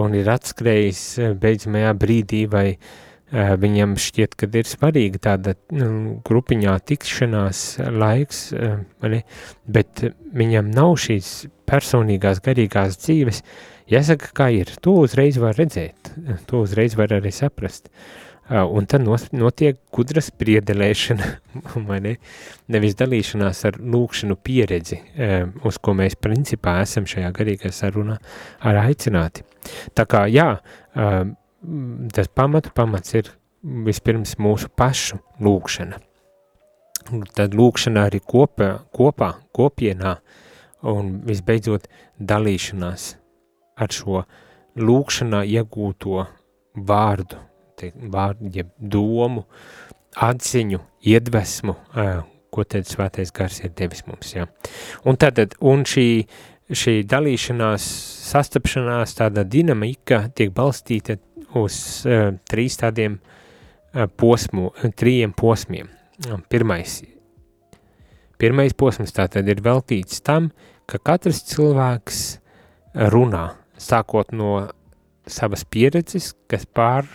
un 0.00 0.14
ir 0.18 0.30
atskrējis 0.32 1.02
eh, 1.18 1.34
beidzamajā 1.40 1.92
brīdī, 2.00 2.44
vai 2.50 2.66
uh, 2.74 3.54
viņam 3.60 3.96
šķiet, 4.00 4.36
ka 4.40 4.48
ir 4.50 4.68
svarīga 4.68 5.22
tāda 5.28 5.54
nu, 5.74 6.18
grupiņā 6.26 6.74
tikšanās 6.90 7.62
laiks, 7.94 8.42
uh, 8.56 8.82
ne? 9.10 9.22
bet 9.66 10.06
viņam 10.34 10.72
nav 10.74 10.96
šīs 11.04 11.32
personīgās 11.68 12.42
garīgās 12.44 13.00
dzīves, 13.04 13.42
jāsaka, 13.92 14.34
kā 14.36 14.50
ir, 14.54 14.74
to 14.84 14.98
uzreiz 15.04 15.40
var 15.40 15.56
redzēt, 15.58 16.14
to 16.50 16.64
uzreiz 16.66 16.98
var 16.98 17.16
arī 17.18 17.32
saprast. 17.34 17.88
Uh, 17.88 18.24
un 18.50 18.88
tad 18.90 19.06
notiek 19.32 19.78
gudra 19.94 20.20
spriedelēšana, 20.24 21.30
vai 21.88 22.00
ne? 22.04 22.16
Nevis 22.72 22.96
dalīšanās 23.00 23.64
ar 23.70 23.78
lūkšanu 23.80 24.36
pieredzi, 24.44 25.00
uh, 25.00 25.48
uz 25.64 25.80
ko 25.80 25.96
mēs 25.96 26.18
principā 26.20 26.78
esam 26.82 27.08
šajā 27.08 27.32
garīgā 27.36 27.72
sarunā 27.72 28.18
ar 28.60 28.82
aicināti. 28.84 29.46
Tā 29.96 30.04
kā, 30.08 30.26
jā, 30.28 30.48
tas 32.12 32.28
pamatu 32.36 32.72
pamats 32.76 33.14
ir 33.16 33.30
vispirms 33.64 34.36
mūsu 34.42 34.68
pašu 34.76 35.20
lūkšana. 35.44 36.00
Tad 37.36 37.56
lūkšana 37.56 38.06
arī 38.08 38.20
kopā, 38.24 38.70
kopā 38.94 39.34
kopienā 39.56 40.14
un 40.88 41.18
visbeidzot 41.24 41.88
dalīšanās 42.20 43.08
ar 43.80 43.92
šo 43.92 44.22
lūkšanā 44.80 45.42
iegūto 45.56 46.24
vārdu, 46.88 47.40
te, 47.80 47.92
vārdu 48.12 48.50
jeb 48.54 48.70
domu, 48.78 49.44
atziņu, 50.14 50.80
iedvesmu, 51.10 51.74
ko 52.54 52.64
tad 52.70 52.86
svētais 52.86 53.32
gars 53.34 53.58
ir 53.64 53.72
devis 53.74 54.04
mums, 54.06 54.34
jā. 54.36 54.46
Un 55.08 55.18
tad, 55.18 55.40
un 55.58 55.82
šī 55.88 56.06
uh, 56.22 56.42
šī 56.72 57.02
dalīšanās, 57.08 57.84
sastapšanās, 58.30 59.16
tāda 59.18 59.44
dinamika 59.44 60.24
tiek 60.34 60.52
balstīta 60.54 61.18
uz 61.58 61.76
uh, 62.08 62.32
trīs 62.48 62.78
tādiem 62.80 63.18
uh, 63.18 64.06
posmu, 64.08 64.70
trījiem 64.96 65.34
posmiem. 65.36 65.90
Pirmais, 66.48 67.00
pirmais 68.38 68.74
posms 68.78 69.12
tātad 69.12 69.48
ir 69.50 69.60
veltīts 69.64 70.22
tam, 70.24 70.52
ka 70.86 71.00
katrs 71.02 71.42
cilvēks 71.50 72.20
runā, 73.12 73.48
sākot 73.76 74.30
no 74.32 74.68
savas 75.26 75.64
pieredzes, 75.66 76.32
kas 76.48 76.64
pār, 76.70 77.08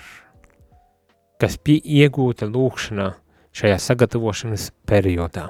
kas 1.40 1.58
iegūta 1.66 2.50
lūkšanā 2.50 3.10
šajā 3.56 3.78
sagatavošanas 3.82 4.70
periodā. 4.88 5.50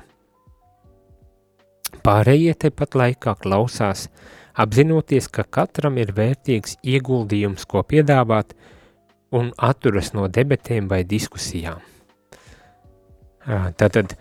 Pārējie 2.05 2.53
tepat 2.55 2.95
laikā 2.95 3.33
klausās, 3.41 4.07
apzinoties, 4.53 5.27
ka 5.27 5.43
katram 5.43 5.97
ir 5.97 6.13
vērtīgs 6.15 6.77
ieguldījums, 6.85 7.65
ko 7.65 7.81
piedāvāt, 7.83 8.53
un 9.35 9.51
atturas 9.57 10.13
no 10.13 10.27
debatēm 10.29 10.87
vai 10.89 11.03
diskusijām. 11.07 11.81
Tātad 13.49 14.15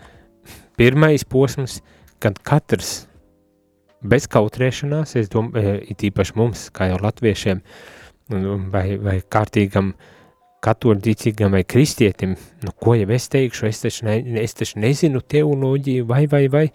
pirmais 0.77 1.25
posms, 1.25 1.79
kad 2.19 2.39
katrs 2.45 3.05
bez 4.01 4.27
kautrēšanās, 4.31 5.15
es 5.19 5.29
domāju, 5.31 5.77
it 5.91 6.05
īpaši 6.07 6.37
mums, 6.39 6.67
kā 6.73 6.89
jau 6.91 6.99
latviešiem, 7.03 7.61
vai, 8.73 8.85
vai 9.01 9.19
kārtīgam 9.21 9.93
katoļdīcīgam 10.65 11.55
vai 11.55 11.63
kristietim, 11.63 12.35
nu, 12.65 12.73
ko 12.75 12.97
jau 12.99 13.09
es 13.15 13.29
teikšu, 13.31 13.69
es 13.69 13.83
taču, 13.85 14.05
ne, 14.09 14.19
es 14.43 14.57
taču 14.59 14.81
nezinu 14.83 15.21
teoloģiju, 15.21 16.07
vai, 16.09 16.25
vai, 16.31 16.45
vai, 16.51 16.65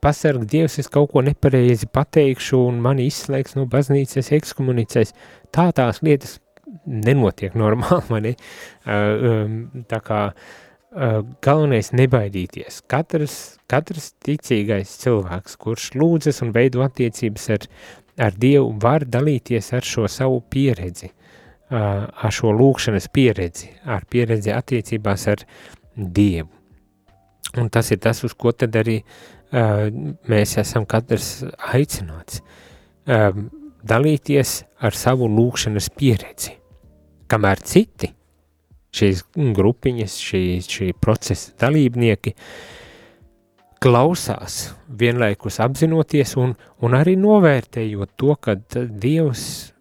pasarg 0.00 0.46
Dievs, 0.48 0.78
es 0.80 0.88
kaut 0.92 1.12
ko 1.12 1.22
nepareizi 1.26 1.88
pateikšu 1.92 2.60
un 2.68 2.78
mani 2.84 3.08
izslēgs 3.10 3.56
no 3.58 3.66
baznīcas 3.70 4.32
ekskomunicēs. 4.38 5.14
Tā 5.54 5.68
tās 5.76 6.00
lietas 6.06 6.38
nenotiek 6.86 7.56
normāli, 7.58 8.06
mani. 8.14 8.34
Tā 9.90 10.00
kā 10.04 10.22
galvenais 11.44 11.92
nebaidīties. 11.92 12.82
Katrs, 12.88 13.38
katrs 13.70 14.12
ticīgais 14.24 14.94
cilvēks, 15.02 15.58
kurš 15.60 15.92
lūdzas 15.98 16.42
un 16.46 16.52
veido 16.54 16.82
attiecības 16.86 17.48
ar, 17.56 17.66
ar 18.28 18.38
Dievu, 18.40 18.72
var 18.82 19.04
dalīties 19.04 19.72
ar 19.76 19.86
šo 19.86 20.08
savu 20.08 20.40
pieredzi, 20.50 21.12
ar 21.70 22.32
šo 22.32 22.52
lūkšanas 22.56 23.10
pieredzi, 23.12 23.72
ar 23.84 24.06
pieredzi 24.08 24.54
attiecībās 24.54 25.26
ar 25.28 25.42
Dievu. 25.98 26.48
Un 27.58 27.68
tas 27.72 27.90
ir 27.90 27.98
tas, 28.04 28.20
uz 28.24 28.34
ko 28.36 28.52
tad 28.52 28.76
arī 28.76 29.00
uh, 29.02 29.88
mēs 30.28 30.58
esam 30.60 30.86
katrs 30.86 31.42
aicināts 31.72 32.42
dalīties 33.88 34.50
ar 34.84 34.92
savu 34.92 35.28
lūkšanas 35.32 35.88
pieredzi, 35.96 36.52
kamēr 37.30 37.62
citi 37.64 38.10
šīs 38.92 39.22
grupiņas, 39.56 40.18
šī, 40.20 40.42
šī 40.64 40.90
procesa 41.00 41.54
dalībnieki 41.60 42.34
klausās, 43.80 44.74
vienlaikus 44.88 45.60
apzinoties 45.62 46.34
un, 46.36 46.54
un 46.82 46.96
arī 46.98 47.14
novērtējot 47.20 48.14
to, 48.18 48.34
ka 48.42 48.58
Dievs 48.74 49.72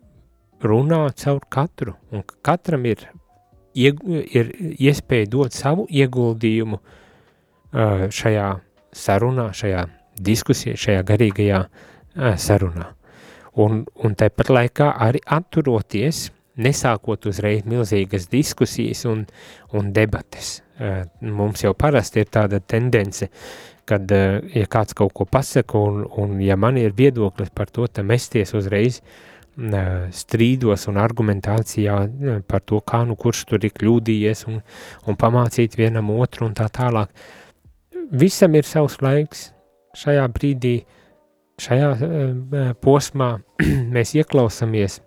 runā 0.63 1.02
caur 1.17 1.41
katru, 1.50 1.96
un 2.12 2.24
ka 2.26 2.38
katram 2.52 2.86
ir, 2.89 3.04
ieg, 3.78 4.00
ir 4.08 4.54
iespēja 4.78 5.30
dot 5.30 5.56
savu 5.56 5.88
ieguldījumu 5.89 6.80
šajā 7.74 8.48
sarunā, 8.96 9.52
šajā 9.54 9.84
diskusijā, 10.17 10.78
šajā 10.80 11.04
garīgajā 11.08 11.62
sarunā. 12.41 12.93
Un, 13.58 13.84
un 14.06 14.17
tāpat 14.17 14.52
laikā 14.54 14.91
arī 15.02 15.22
atturoties, 15.34 16.28
nesākot 16.58 17.28
uzreiz 17.30 17.65
milzīgas 17.70 18.28
diskusijas 18.32 19.04
un, 19.10 19.26
un 19.78 19.91
debates. 19.93 20.60
Mums 21.22 21.63
jau 21.65 21.74
parasti 21.78 22.22
ir 22.24 22.30
tāda 22.34 22.60
tendence, 22.62 23.30
kad, 23.88 24.10
ja 24.10 24.70
kāds 24.70 24.98
kaut 24.98 25.13
ko 25.17 25.26
pasaka, 25.30 25.80
un, 25.80 26.04
un 26.22 26.38
ja 26.41 26.58
man 26.60 26.78
ir 26.82 26.96
viedoklis 26.98 27.54
par 27.54 27.72
to, 27.74 27.88
tad 27.88 28.06
mesties 28.10 28.54
uzreiz 28.58 29.02
strīdos 29.58 30.86
un 30.91 31.00
argumentācijā 31.02 31.98
par 32.46 32.62
to, 32.62 32.78
kā 32.86 33.02
nu 33.10 33.15
kurš 33.17 33.46
tur 33.50 33.63
ir 33.65 33.74
kļūdījies 33.74 34.46
un, 34.52 34.62
un 35.10 35.17
pamācīt 35.17 35.78
vienam 35.80 36.12
otru 36.13 36.46
un 36.46 36.54
tā 36.58 36.67
tālāk 36.70 37.10
visam 38.12 38.56
ir 38.56 38.67
savs 38.67 39.00
laiks. 39.02 39.52
Šajā 39.98 40.28
brīdī, 40.30 40.76
šajā 41.62 41.89
uh, 41.96 42.72
posmā 42.84 43.32
mēs 43.96 44.13
ieklausāmies, 44.20 45.00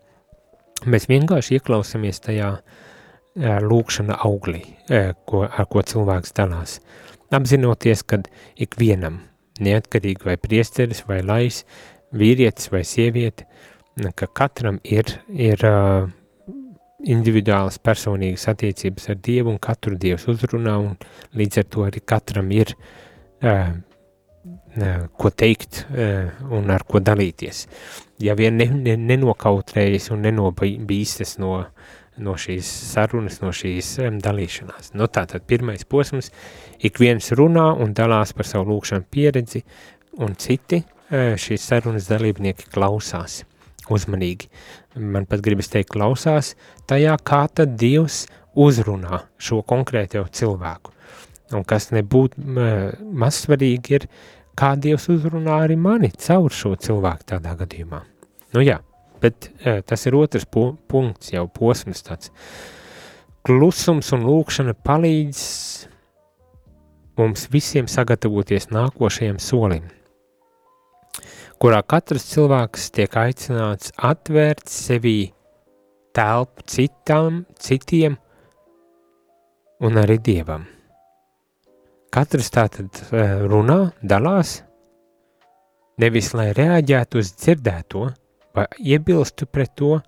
mēs 0.90 1.06
vienkārši 1.10 1.60
ieklausāmies 1.60 2.22
tajā 2.24 2.50
uh, 2.58 2.64
lūkšana 3.62 4.18
auglī, 4.26 4.64
uh, 4.90 5.12
ko, 5.30 5.44
ar 5.46 5.68
ko 5.70 5.84
cilvēks 5.86 6.34
dalās. 6.36 6.80
Apzinoties, 7.30 8.02
ka 8.02 8.18
ikvienam, 8.58 9.20
neatkarīgi 9.62 10.26
vai 10.26 10.34
priesteris 10.40 11.04
vai 11.06 11.20
lais, 11.22 11.62
vīrietis 12.10 12.72
vai 12.72 12.82
sieviete, 12.82 13.46
ka 14.14 14.26
katram 14.26 14.78
ir, 14.84 15.10
ir 15.28 15.60
uh, 15.66 16.08
individuālas 17.00 17.78
personīgas 17.82 18.48
attiecības 18.52 19.10
ar 19.12 19.20
Dievu 19.24 19.52
un 19.54 19.60
katru 19.62 19.96
Dievs 19.98 20.26
uzrunā 20.30 20.76
un 20.80 20.96
līdz 21.36 21.62
ar 21.62 21.68
to 21.72 21.86
arī 21.86 22.02
katram 22.04 22.50
ir 22.54 22.74
uh, 23.44 23.72
ko 25.18 25.30
teikt 25.34 25.82
un 25.90 26.70
ar 26.70 26.84
ko 26.86 27.00
dalīties. 27.02 27.64
Ja 28.22 28.36
vien 28.38 28.54
ne, 28.56 28.68
ne, 28.70 28.94
nenokautrējas 28.96 30.12
un 30.14 30.22
nenobīstas 30.24 31.34
no, 31.42 31.56
no 32.22 32.36
šīs 32.38 32.70
sarunas, 32.92 33.40
no 33.42 33.50
šīs 33.50 33.96
dalīšanās. 34.22 34.92
Nu, 34.94 35.10
tātad 35.10 35.44
pirmais 35.50 35.82
posms, 35.84 36.30
ik 36.78 37.02
viens 37.02 37.32
runā 37.34 37.66
un 37.82 37.92
dalās 37.98 38.32
par 38.32 38.46
savu 38.46 38.70
lūkšanu 38.70 39.10
pieredzi 39.10 39.64
un 40.22 40.38
citi 40.38 40.84
šīs 41.10 41.66
sarunas 41.66 42.06
dalībnieki 42.08 42.70
klausās 42.70 43.42
uzmanīgi. 43.92 44.48
Man 44.96 45.26
pat 45.30 45.42
gribas 45.44 45.70
teikt, 45.72 45.92
klausās 45.94 46.54
tajā, 46.90 47.16
kā 47.26 47.44
tad 47.54 47.76
Dievs 47.80 48.24
uzrunā 48.58 49.24
šo 49.40 49.60
konkrēto 49.66 50.24
cilvēku. 50.34 50.94
Un 51.56 51.66
kas 51.66 51.90
nebūtu 51.94 52.42
maz 52.42 53.42
svarīgi 53.44 53.98
ir, 53.98 54.06
kā 54.58 54.74
Dievs 54.78 55.08
uzrunā 55.12 55.62
arī 55.64 55.76
mani 55.78 56.12
caur 56.14 56.54
šo 56.54 56.76
cilvēku 56.78 57.32
tādā 57.34 57.56
gadījumā. 57.58 58.02
Nu 58.54 58.62
jā, 58.64 58.80
bet 59.22 59.50
tas 59.86 60.06
ir 60.06 60.18
otrs 60.18 60.46
pu 60.46 60.72
punkts, 60.90 61.32
jau 61.34 61.46
posms 61.50 62.04
tāds. 62.06 62.32
Klusums 63.46 64.10
un 64.12 64.26
lūkšana 64.28 64.74
palīdz 64.84 65.40
mums 67.20 67.46
visiem 67.52 67.88
sagatavoties 67.90 68.68
nākošajam 68.74 69.40
solim– 69.42 69.88
kurā 71.60 71.82
katrs 71.86 72.26
cilvēks 72.32 72.90
tiek 72.96 73.16
aicināts 73.16 73.92
atvērt 73.96 74.68
sevī 74.70 75.32
telpu 76.16 76.66
citam, 76.66 77.44
citiem 77.58 78.16
un 79.80 80.00
arī 80.00 80.18
dievam. 80.20 80.66
Katrs 82.10 82.50
tātad 82.50 83.02
eh, 83.14 83.36
runā, 83.46 83.92
dalās, 84.02 84.60
nevis 86.02 86.32
lai 86.34 86.50
reaģētu 86.56 87.20
uz 87.20 87.34
dzirdēto 87.38 88.08
vai 88.56 88.66
iebilstu 88.82 89.46
pret 89.46 89.76
to, 89.78 90.00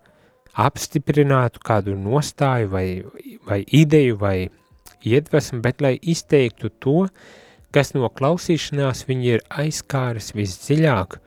apstiprinātu 0.52 1.62
kādu 1.64 1.94
nostāju 1.96 2.68
vai, 2.72 2.86
vai 3.48 3.62
ideju 3.64 4.18
vai 4.20 4.36
iedvesmu, 5.06 5.62
bet 5.64 5.80
lai 5.80 5.94
izteiktu 5.96 6.70
to, 6.82 7.06
kas 7.72 7.94
no 7.96 8.08
klausīšanās 8.12 9.06
viņi 9.08 9.34
ir 9.36 9.44
aizskāris 9.62 10.32
visdziļāk 10.36 11.18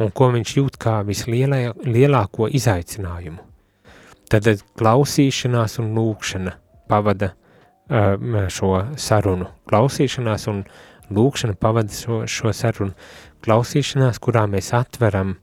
un 0.00 0.12
ko 0.16 0.30
viņš 0.34 0.56
jūt 0.56 0.78
kā 0.80 1.00
vislielāko 1.06 2.48
izaicinājumu. 2.56 3.42
Tad 4.30 4.46
klausīšanās 4.78 5.80
un 5.82 5.90
lūkšana 5.96 6.54
pavada 6.90 7.32
uh, 7.34 8.46
šo 8.52 8.72
sarunu. 9.00 9.48
Klausīšanās 9.68 10.46
un 10.52 10.62
lūkšana 11.10 11.58
pavada 11.60 11.94
šo, 11.94 12.22
šo 12.30 12.54
sarunu. 12.54 12.94
Klausīšanās, 13.44 14.20
kurā 14.22 14.46
mēs 14.50 14.70
atveram, 14.76 15.34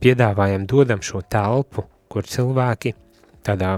piedāvājam, 0.00 0.64
dodam 0.70 1.04
šo 1.04 1.20
telpu, 1.28 1.84
kur 2.10 2.26
cilvēki 2.26 2.94
tādā 3.46 3.76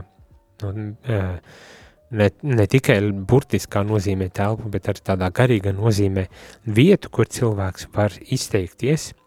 nu, 0.62 0.92
uh, 1.10 1.68
ne, 2.12 2.28
ne 2.42 2.68
tikai 2.70 3.00
burtiskā 3.12 3.82
nozīmē 3.88 4.28
telpu, 4.34 4.70
bet 4.72 4.92
arī 4.92 5.04
tādā 5.12 5.32
garīga 5.34 5.74
nozīmē 5.76 6.28
vietu, 6.66 7.10
kur 7.12 7.30
cilvēks 7.32 7.90
var 7.96 8.14
izteikties– 8.28 9.10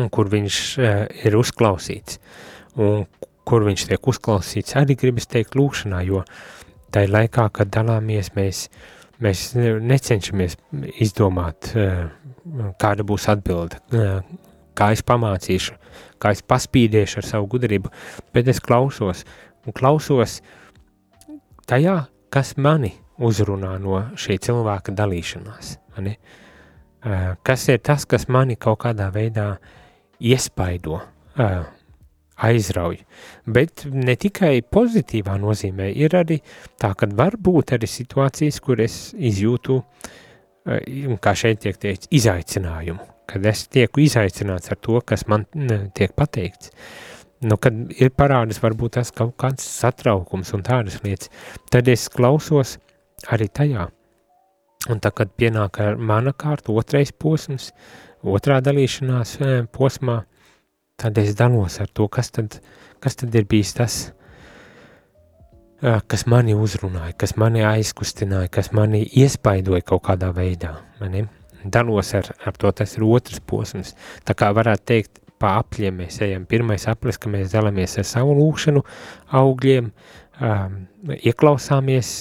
un 0.00 0.08
kur 0.12 0.30
viņš 0.32 0.60
uh, 0.78 1.04
ir 1.26 1.36
uzklausīts, 1.36 2.18
un 2.80 3.04
kur 3.48 3.66
viņš 3.66 3.86
tiek 3.90 4.08
uzklausīts, 4.08 4.76
arī 4.78 4.96
gribas 4.98 5.28
teikt 5.30 5.56
lūkšanā, 5.58 6.02
jo 6.06 6.22
tai 6.94 7.06
laikā, 7.10 7.48
kad 7.56 7.72
dalāmies, 7.72 8.32
mēs, 8.36 8.66
mēs 9.22 9.50
necenšamies 9.56 10.56
izdomāt, 11.02 11.72
uh, 11.76 12.06
kāda 12.80 13.06
būs 13.06 13.28
atbilde, 13.32 13.80
uh, 13.92 14.22
kā 14.78 14.92
es 14.94 15.04
pamācīšu, 15.04 15.76
kā 16.22 16.32
es 16.32 16.42
paspīdiešu 16.46 17.20
ar 17.20 17.28
savu 17.28 17.50
gudrību, 17.56 17.92
bet 18.34 18.48
es 18.48 18.62
klausos, 18.62 19.26
un 19.66 19.76
klausos 19.76 20.40
tajā, 21.72 21.98
kas 22.32 22.54
mani 22.60 22.92
uzrunā 23.22 23.74
no 23.80 24.04
šī 24.20 24.38
cilvēka 24.44 24.94
dalīšanās, 24.96 25.76
mani? 25.96 26.16
Uh, 27.02 27.32
kas 27.42 27.66
ir 27.72 27.80
tas, 27.82 28.04
kas 28.06 28.28
mani 28.30 28.54
kaut 28.60 28.84
kādā 28.84 29.08
veidā 29.10 29.48
uh, 29.56 29.78
iespaido, 30.22 31.00
uh, 31.38 31.64
aizrauj. 32.42 32.98
Bet 33.46 33.84
ne 33.90 34.14
tikai 34.18 34.62
pozitīvā 34.62 35.36
nozīmē, 35.42 35.90
ir 35.98 36.14
arī 36.18 36.38
tā, 36.80 36.92
ka 36.98 37.08
var 37.16 37.36
būt 37.38 37.76
arī 37.76 37.88
situācijas, 37.90 38.60
kur 38.62 38.82
es 38.82 38.98
izjūtu, 39.18 39.78
uh, 39.82 41.16
kā 41.22 41.34
šeit 41.38 41.62
tiek 41.64 41.78
teikts, 41.82 42.10
izaicinājumu, 42.14 43.06
kad 43.30 43.46
es 43.50 43.66
tieku 43.72 44.04
izaicināts 44.06 44.72
ar 44.72 44.80
to, 44.82 45.00
kas 45.06 45.26
man 45.30 45.46
tiek 45.96 46.14
pateikts. 46.18 46.72
Nu, 47.42 47.56
kad 47.58 47.74
ir 47.98 48.12
parādis 48.14 48.60
varbūt 48.62 48.96
tas 49.00 49.10
kaut 49.10 49.34
kāds 49.40 49.66
satraukums 49.66 50.52
un 50.54 50.62
tādas 50.62 51.00
lietas, 51.02 51.30
tad 51.74 51.88
es 51.90 52.06
klausos 52.12 52.76
arī 53.34 53.48
tajā. 53.50 53.88
Un 54.90 54.98
tā, 55.02 55.10
kad 55.14 55.30
pienāk 55.38 55.78
mana 55.98 56.32
kārta, 56.34 56.74
otrais 56.74 57.10
posms, 57.14 57.70
otrā 58.22 58.60
dalīšanās 58.62 59.36
posmā, 59.74 60.22
tad 60.98 61.18
es 61.18 61.34
dalos 61.38 61.80
ar 61.82 61.90
to, 61.90 62.08
kas 62.10 62.30
tad, 62.34 62.58
kas 63.02 63.18
tad 63.18 63.34
ir 63.34 63.46
bijis 63.50 63.74
tas, 63.78 63.96
kas 65.82 66.26
mani 66.30 66.54
uzrunāja, 66.54 67.14
kas 67.18 67.34
mani 67.38 67.64
aizkustināja, 67.66 68.50
kas 68.54 68.70
mani 68.74 69.02
iespaidoja 69.18 69.82
kaut 69.86 70.04
kādā 70.06 70.30
veidā. 70.34 70.76
Mani? 71.02 71.26
Dalos 71.62 72.10
ar, 72.18 72.30
ar 72.46 72.54
to, 72.58 72.70
tas 72.74 72.94
ir 72.98 73.06
otrs 73.06 73.42
posms. 73.46 73.94
Tā 74.26 74.34
kā 74.38 74.50
varētu 74.54 74.86
teikt, 74.90 75.21
pa 75.42 75.56
apļiem 75.60 76.00
mēs 76.04 76.20
ejam. 76.24 76.46
Pirmais 76.48 76.86
aplis, 76.90 77.18
ka 77.18 77.32
mēs 77.32 77.52
dalāmies 77.52 77.98
ar 77.98 78.08
savu 78.08 78.38
lūkšanu 78.38 78.84
augļiem, 79.42 79.92
um, 80.38 80.82
ieklausāmies, 81.18 82.12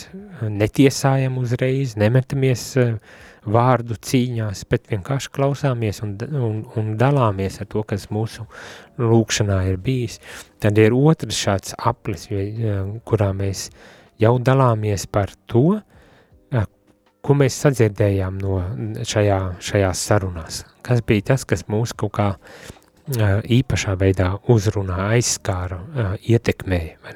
netiesājam 0.42 1.38
uzreiz, 1.42 1.94
nemetamies 2.02 2.66
uh, 2.82 2.96
vārdu 3.46 3.96
cīņās, 3.98 4.66
bet 4.70 4.90
vienkārši 4.92 5.32
klausāmies 5.34 6.02
un, 6.06 6.14
un, 6.38 6.60
un 6.78 6.92
dalāmies 6.98 7.60
ar 7.62 7.70
to, 7.72 7.84
kas 7.88 8.10
mūsu 8.14 8.46
lūkšanā 9.02 9.62
ir 9.72 9.80
bijis. 9.82 10.20
Tad 10.62 10.78
ir 10.78 10.94
otrs 10.94 11.40
šāds 11.42 11.74
aplis, 11.78 12.28
kurā 13.08 13.32
mēs 13.34 13.70
jau 14.22 14.36
dalāmies 14.38 15.08
par 15.10 15.34
to, 15.50 15.82
ko 17.22 17.38
mēs 17.38 17.58
sadzirdējām 17.64 18.38
no 18.42 18.60
šajā, 19.06 19.40
šajās 19.62 20.06
sarunās. 20.10 20.64
Kas 20.86 21.04
bija 21.06 21.34
tas, 21.34 21.46
kas 21.46 21.68
mūs 21.70 21.94
kaut 21.98 22.16
kā 22.18 22.30
īpašā 23.10 23.96
veidā 24.00 24.32
uzrunā, 24.52 24.98
aizskāra, 25.16 25.80
ietekmēja. 26.22 27.14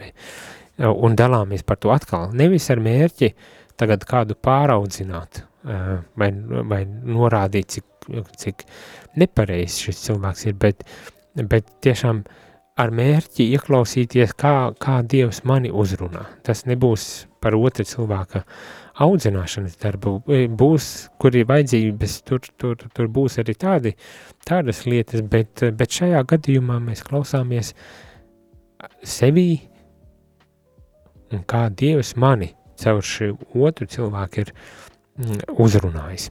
Un 0.91 1.15
dalāmies 1.15 1.63
par 1.63 1.79
to 1.79 1.91
atkal. 1.93 2.31
Nevis 2.35 2.69
ar 2.73 2.81
mērķi 2.83 3.31
tagad 3.79 4.03
kādu 4.07 4.35
pāraudzināt, 4.35 5.43
vai, 5.63 6.31
vai 6.71 6.81
norādīt, 6.85 7.77
cik, 7.77 8.09
cik 8.37 8.65
nepareizs 9.15 9.79
šis 9.85 10.01
cilvēks 10.07 10.45
ir, 10.49 10.57
bet, 10.59 10.83
bet 11.35 11.69
tiešām 11.85 12.23
ar 12.75 12.91
mērķi 12.91 13.47
ieklausīties, 13.55 14.35
kā, 14.35 14.73
kā 14.79 14.99
Dievs 15.07 15.45
mani 15.47 15.71
uzrunā. 15.71 16.25
Tas 16.43 16.65
nebūs 16.67 17.25
par 17.39 17.55
otra 17.55 17.85
cilvēka 17.87 18.43
audzināšanas 19.03 19.75
darbu, 19.81 20.17
būs, 20.55 20.89
kur 21.19 21.35
ir 21.35 21.47
vajadzības, 21.49 22.17
tur, 22.27 22.47
tur, 22.61 22.79
tur 22.95 23.11
būs 23.11 23.39
arī 23.43 23.55
tādi, 23.59 23.95
tādas 24.47 24.85
lietas, 24.87 25.25
bet, 25.31 25.65
bet 25.75 25.99
šajā 25.99 26.23
gadījumā 26.31 26.79
mēs 26.83 27.03
klausāmies 27.07 27.73
sevī 29.03 29.49
un 31.33 31.43
kā 31.49 31.67
Dievs 31.73 32.13
mani 32.15 32.53
caur 32.79 33.03
šo 33.03 33.33
otru 33.65 33.87
cilvēku 33.89 34.45
ir 34.45 34.53
Mm, 35.15 35.39
uzrunājis. 35.63 36.27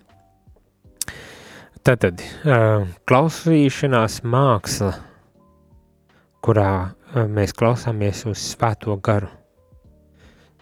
Tātad 1.84 2.20
klausīšanās 3.08 4.18
māksla, 4.28 4.90
kurā 6.44 6.68
mēs 7.32 7.56
klausāmies 7.56 8.24
uz 8.28 8.42
svēto 8.52 8.96
garu, 9.04 9.30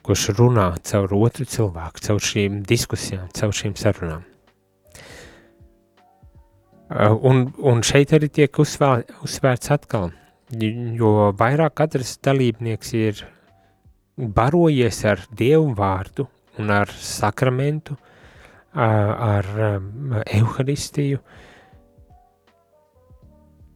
kurš 0.02 0.28
runā 0.38 0.68
caur 0.86 1.14
otru 1.14 1.46
cilvēku, 1.46 2.02
caur 2.06 2.20
šīm 2.22 2.62
diskusijām, 2.66 3.28
caur 3.36 3.54
šīm 3.54 3.76
sarunām. 3.78 4.24
Un, 6.92 7.46
un 7.56 7.80
šeit 7.86 8.12
arī 8.12 8.28
tiek 8.28 8.58
uzsvēr, 8.60 9.06
uzsvērts 9.24 9.72
atkal, 9.72 10.10
jo 10.52 11.30
vairāk 11.38 11.78
katrs 11.80 12.18
dalībnieks 12.20 12.92
ir 12.98 13.22
barojies 14.16 14.98
ar 15.08 15.22
Dievu 15.32 15.72
vārdu 15.78 16.26
un 16.60 16.74
ar 16.74 16.92
sakramentu, 16.92 17.96
ar 18.74 19.48
evaharistiju, 20.26 21.22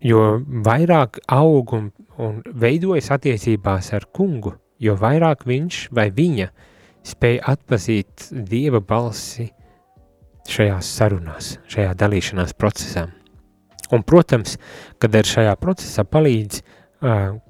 jo 0.07 0.23
vairāk 0.69 1.23
aug 1.33 1.73
un, 1.77 1.91
un 2.21 2.39
veidojas 2.53 3.11
attiecībās 3.17 3.93
ar 3.97 4.07
kungu, 4.13 4.53
jo 4.83 4.97
vairāk 5.01 5.47
viņš 5.49 5.87
vai 5.95 6.09
viņa 6.15 6.49
spēj 7.07 7.39
atpazīt 7.53 8.29
Dieva 8.31 8.81
balsi 8.81 9.49
šajās 10.51 10.91
sarunās, 10.99 11.57
šajā 11.71 11.95
dalīšanās 11.99 12.55
procesā. 12.59 13.07
Un, 13.95 14.03
protams, 14.03 14.57
kad 15.03 15.15
ar 15.15 15.27
šajā 15.27 15.55
procesā 15.63 16.05
palīdz, 16.09 16.63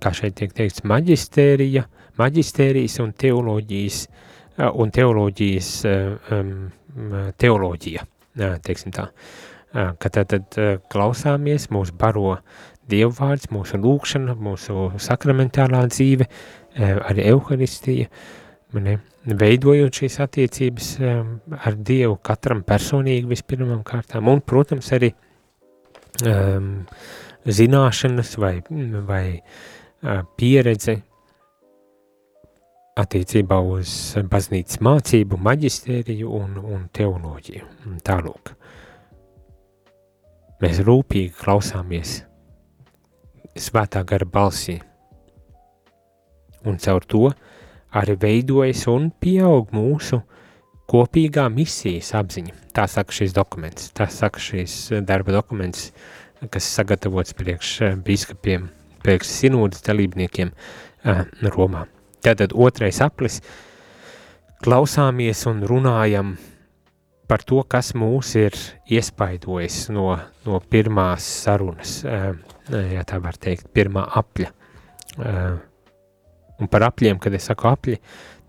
kā 0.02 0.12
šeit 0.16 0.36
tiek 0.36 0.52
teikts, 0.56 0.84
maģistērija, 0.84 1.86
maģistērijas 2.20 2.98
un 3.04 3.12
teoloģijas, 3.16 4.00
un 4.76 4.92
teoloģijas 4.92 5.70
teoloģija, 7.40 8.06
teiksim 8.66 8.96
tā, 8.96 9.08
ka 9.72 10.12
tad, 10.12 10.32
tad 10.32 10.60
klausāmies, 10.92 11.70
mūs 11.72 11.92
baro 11.96 12.38
Dievu 12.90 13.12
vārds, 13.18 13.50
mūsu 13.50 13.80
lūkšana, 13.82 14.36
mūsu 14.38 14.90
sakramentālā 15.02 15.82
dzīve, 15.90 16.28
arī 16.76 17.26
euharistija, 17.32 18.10
ne, 18.76 18.98
veidojot 19.26 20.02
šīs 20.02 20.20
attiecības 20.22 20.90
ar 21.02 21.78
Dievu 21.88 22.18
katram 22.22 22.62
personīgi 22.66 23.26
vispirmām 23.32 23.82
kārtām, 23.86 24.30
un, 24.30 24.42
protams, 24.44 24.92
arī 24.94 25.10
um, 26.22 26.70
zināšanas 27.46 28.36
vai, 28.42 28.54
vai 29.08 29.24
uh, 29.34 30.22
pieredze 30.38 31.00
attiecībā 32.96 33.58
uz 33.60 33.90
baznīcas 34.30 34.80
mācību, 34.84 35.38
maģistēriju 35.44 36.30
un, 36.38 36.56
un 36.62 36.86
teoloģiju. 36.96 37.66
Tālūk. 38.06 38.54
Mēs 40.62 40.80
rūpīgi 40.86 41.34
klausāmies 41.36 42.22
svētā 43.60 44.02
gara 44.06 44.26
balsī, 44.28 44.78
un 46.66 46.78
caur 46.82 47.04
to 47.06 47.28
arī 47.96 48.16
veidojas 48.20 48.86
un 48.90 49.10
pieaug 49.10 49.70
mūsu 49.74 50.20
kopīgā 50.90 51.46
misijas 51.52 52.12
apziņa. 52.18 52.54
Tā 52.76 52.86
saka 52.90 53.14
šis 53.14 53.34
dokuments, 53.36 53.90
tā 53.96 54.08
saka 54.12 54.42
šis 54.42 54.76
darba 55.06 55.34
dokuments, 55.34 55.90
kas 56.52 56.68
sagatavots 56.76 57.34
priekš 57.38 57.72
biskupiem, 58.06 58.68
priekš 59.02 59.32
sinūdas 59.40 59.84
dalībniekiem 59.86 60.52
uh, 60.52 61.24
Romā. 61.54 61.86
Tātad 62.24 62.54
otrais 62.54 63.00
aplis 63.04 63.40
klausāmies 64.64 65.44
un 65.50 65.64
runājam 65.68 66.36
par 67.26 67.42
to, 67.46 67.62
kas 67.66 67.92
mūs 67.98 68.34
ir 68.38 68.54
iespaidojis 68.90 69.88
no, 69.94 70.12
no 70.46 70.60
pirmās 70.70 71.26
sarunas, 71.44 72.00
ja 72.70 73.04
tā 73.06 73.20
var 73.22 73.38
teikt, 73.40 73.68
pirmā 73.74 74.06
apļa. 74.20 74.50
Un 76.56 76.70
par 76.72 76.86
apļiem, 76.88 77.20
kad 77.20 77.34
es 77.36 77.48
saku 77.50 77.68
apļi, 77.70 77.98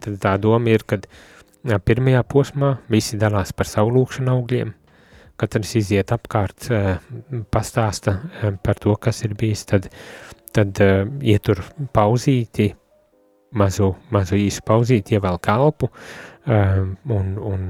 tad 0.04 0.20
tā 0.24 0.34
doma 0.42 0.72
ir, 0.72 0.86
kad 0.88 1.08
pirmajā 1.86 2.24
posmā 2.30 2.74
visi 2.92 3.20
dalās 3.20 3.54
par 3.56 3.70
savu 3.70 3.94
lūkšanu 3.98 4.34
augļiem, 4.34 4.74
katrs 5.38 5.76
iziet 5.80 6.12
apkārt, 6.16 6.70
pastāsta 7.54 8.18
par 8.64 8.80
to, 8.82 8.96
kas 9.02 9.24
ir 9.28 9.36
bijis, 9.38 9.66
tad, 9.70 9.90
tad 10.56 10.80
ietur 11.22 11.62
pauzīti, 11.94 12.72
mazu, 13.58 13.94
mazu 14.14 14.40
īsu 14.40 14.64
pauzīti, 14.68 15.18
ievēl 15.18 15.40
kalpu 15.44 15.92
un, 16.48 17.34
un 17.38 17.68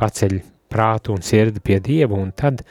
paceļ 0.00 0.40
prātu 0.74 1.14
un 1.14 1.22
sirdi 1.22 1.62
pie 1.62 1.78
Dieva, 1.82 2.18
un 2.18 2.32
tad 2.36 2.64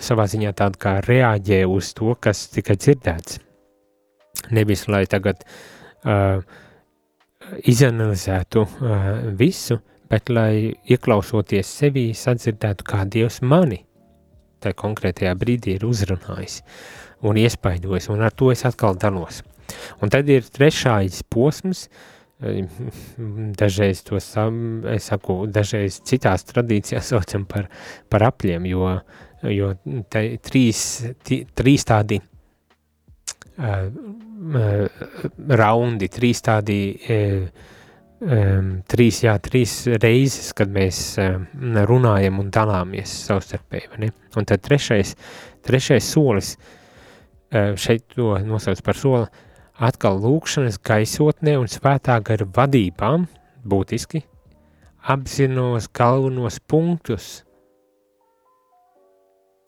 savā 0.00 0.26
ziņā 0.30 0.54
tāda 0.56 0.80
kā 0.80 0.94
reaģē 1.04 1.62
uz 1.68 1.92
to, 1.96 2.14
kas 2.20 2.48
tika 2.54 2.76
dzirdēts. 2.78 3.38
Nevis, 4.56 4.86
lai 4.88 5.04
tagad 5.10 5.42
uh, 5.44 6.40
izanalizētu 7.68 8.64
uh, 8.64 9.12
visu, 9.36 9.80
bet 10.10 10.32
lai 10.32 10.72
ieklausoties 10.90 11.70
sevī 11.82 12.10
sadzirdētu, 12.16 12.86
kā 12.86 13.04
Dievs 13.06 13.40
mani 13.42 13.84
tajā 14.60 14.76
konkrētajā 14.76 15.34
brīdī 15.40 15.76
ir 15.78 15.86
uzrunājis 15.88 16.60
un 17.26 17.38
iespaidojis, 17.40 18.08
un 18.12 18.24
ar 18.24 18.34
to 18.36 18.50
es 18.52 18.64
atkal 18.68 18.96
dalos. 19.00 19.42
Un 20.02 20.12
tad 20.12 20.28
ir 20.28 20.44
trešais 20.44 21.22
posms, 21.30 21.86
dažreiz 23.60 24.00
to 24.06 24.20
sam, 24.24 24.82
saku, 25.02 25.42
dažreiz 25.52 26.00
citās 26.08 26.46
tradīcijās 26.48 27.12
saucam 27.12 27.44
par, 27.48 27.68
par 28.08 28.24
apļiem, 28.30 28.68
jo, 28.70 28.94
jo 29.48 29.72
te, 30.12 30.24
trīs, 30.44 30.80
tī, 31.24 31.42
trīs 31.56 31.86
tādi 31.88 32.20
uh, 32.20 33.86
uh, 33.88 35.04
raundi, 35.60 36.08
trīs 36.12 36.42
tādi, 36.44 36.78
uh, 36.96 37.68
um, 38.20 38.72
trīs, 38.90 39.22
jā, 39.24 39.36
trīs 39.42 39.76
reizes, 40.02 40.52
kad 40.56 40.72
mēs 40.72 41.02
uh, 41.22 41.38
runājam 41.88 42.42
un 42.42 42.50
dalāmies 42.54 43.14
savstarpēji, 43.26 43.92
ne? 44.04 44.12
Un 44.36 44.48
tad 44.48 44.64
trešais, 44.66 45.14
trešais 45.66 46.10
solis, 46.12 46.56
uh, 46.56 47.72
šeit 47.80 48.08
to 48.14 48.34
nosauc 48.46 48.82
par 48.84 48.98
soli, 48.98 49.28
atkal 49.80 50.20
lūkšanas 50.20 50.76
gaisotnē 50.84 51.56
un 51.60 51.70
svētā 51.70 52.18
gara 52.24 52.44
vadībām, 52.44 53.24
būtiski, 53.64 54.24
apzinos 55.08 55.88
galvenos 55.96 56.60
punktus, 56.68 57.40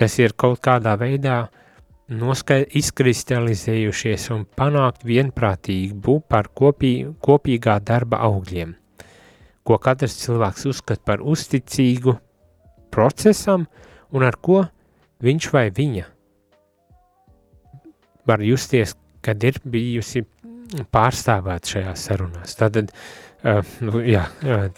kas 0.02 0.16
ir 0.18 0.32
kaut 0.34 0.58
kādā 0.58 0.96
veidā 0.98 1.46
izkristalizējušies 2.10 4.24
un 4.34 4.40
panākt 4.58 5.04
vienprātību 5.06 6.16
par 6.26 6.48
kopī, 6.50 7.06
kopīgā 7.22 7.76
darba 7.86 8.18
augļiem, 8.26 8.72
ko 9.62 9.78
katrs 9.78 10.18
cilvēks 10.24 10.66
uzskata 10.72 11.06
par 11.06 11.22
uzticīgu 11.22 12.16
procesam 12.90 13.68
un 14.10 14.26
ar 14.26 14.40
ko 14.42 14.64
viņš 15.22 15.50
vai 15.54 15.68
viņa 15.70 16.04
var 18.26 18.42
justies 18.42 18.96
kad 19.22 19.38
ir 19.46 19.62
bijusi 19.62 20.26
pārstāvēta 20.90 21.76
šajās 21.76 22.08
sarunās. 22.08 22.56
Tātad, 22.58 22.90
uh, 23.44 23.98
jā, 24.06 24.26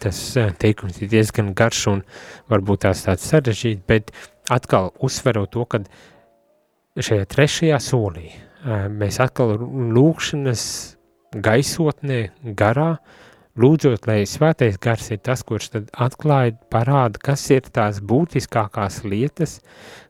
tas 0.00 0.22
teikums 0.60 1.00
ir 1.02 1.12
diezgan 1.12 1.52
garš 1.56 1.84
un 1.92 2.02
varbūt 2.52 2.84
tās 2.86 3.04
tāds 3.06 3.28
sarežģīts, 3.30 3.84
bet 3.88 4.10
atkal 4.52 4.92
uzsverot 5.04 5.52
to, 5.54 5.64
ka 5.68 5.82
šajā 7.00 7.28
trešajā 7.30 7.80
solī 7.82 8.30
uh, 8.30 8.88
mēs 8.92 9.20
atkal 9.24 9.56
lūkšanas 9.58 10.64
gaisotnē 11.34 12.20
garā, 12.56 12.96
lūdzot, 13.58 14.06
lai 14.10 14.22
svētais 14.26 14.78
gars 14.82 15.10
ir 15.14 15.20
tas, 15.24 15.42
kurš 15.46 15.70
tad 15.74 15.90
atklāja, 16.06 16.56
parāda, 16.72 17.20
kas 17.22 17.46
ir 17.54 17.66
tās 17.74 18.00
būtiskākās 18.02 19.02
lietas, 19.06 19.60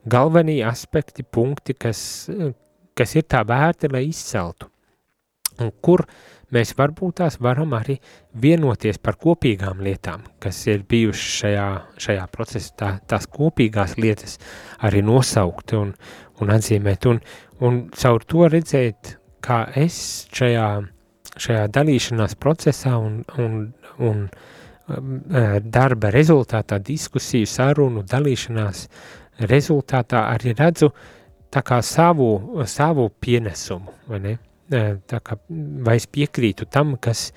galvenie 0.09 0.63
aspekti, 0.69 1.25
punkti, 1.25 1.77
kas, 1.77 2.01
kas 2.97 3.17
ir 3.19 3.27
tā 3.29 3.45
vērti, 3.47 3.93
lai 3.93 4.07
izceltu. 4.09 4.71
Un 5.61 5.71
kur 5.85 6.07
mēs 6.55 6.75
varbūt 6.79 7.19
tās 7.21 7.39
varam 7.43 7.75
arī 7.77 7.99
vienoties 8.41 9.01
par 9.03 9.19
kopīgām 9.21 9.83
lietām, 9.85 10.25
kas 10.43 10.61
ir 10.71 10.85
bijušas 10.89 11.37
šajā, 11.41 11.67
šajā 12.07 12.27
procesā, 12.33 12.75
tā, 12.81 12.91
tās 13.11 13.29
kopīgās 13.31 13.97
lietas 13.99 14.39
arī 14.87 15.03
nosaukt 15.05 15.75
un, 15.79 15.93
un 16.41 16.55
atzīmēt, 16.55 17.09
un, 17.11 17.21
un 17.65 17.81
caur 17.95 18.27
to 18.29 18.49
redzēt, 18.51 19.17
kā 19.45 19.65
es 19.79 19.97
šajā, 20.35 20.69
šajā 21.37 21.67
dalīšanās 21.75 22.39
procesā 22.41 22.97
un, 22.99 23.21
un, 23.39 23.59
un 23.99 24.25
um, 24.25 25.19
darba 25.65 26.13
rezultātā, 26.15 26.81
diskusiju, 26.81 27.51
sarunu, 27.51 28.07
dalīšanās 28.09 28.87
rezultātā 29.51 30.29
arī 30.31 30.55
redzu 30.59 30.93
tā 31.55 31.63
kā 31.67 31.81
savu, 31.83 32.65
savu 32.67 33.11
pienesumu, 33.23 33.95
vai 34.11 34.21
ne? 34.23 34.35
Tā 34.71 35.21
kā, 35.21 35.37
vai 35.85 35.99
es 36.01 36.07
piekrītu 36.09 36.65
tam, 36.73 36.95
kas 36.97 37.29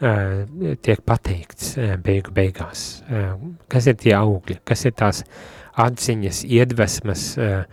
uh, 0.00 0.46
tiek 0.80 1.02
pateikts 1.04 1.74
uh, 1.76 1.94
beigu 2.00 2.32
beigās, 2.32 3.02
uh, 3.04 3.34
kas 3.68 3.88
ir 3.90 3.98
tie 4.00 4.14
augļi, 4.16 4.60
kas 4.64 4.86
ir 4.88 4.94
tās 4.96 5.24
atziņas, 5.80 6.44
iedvesmas, 6.48 7.26
uh, 7.36 7.64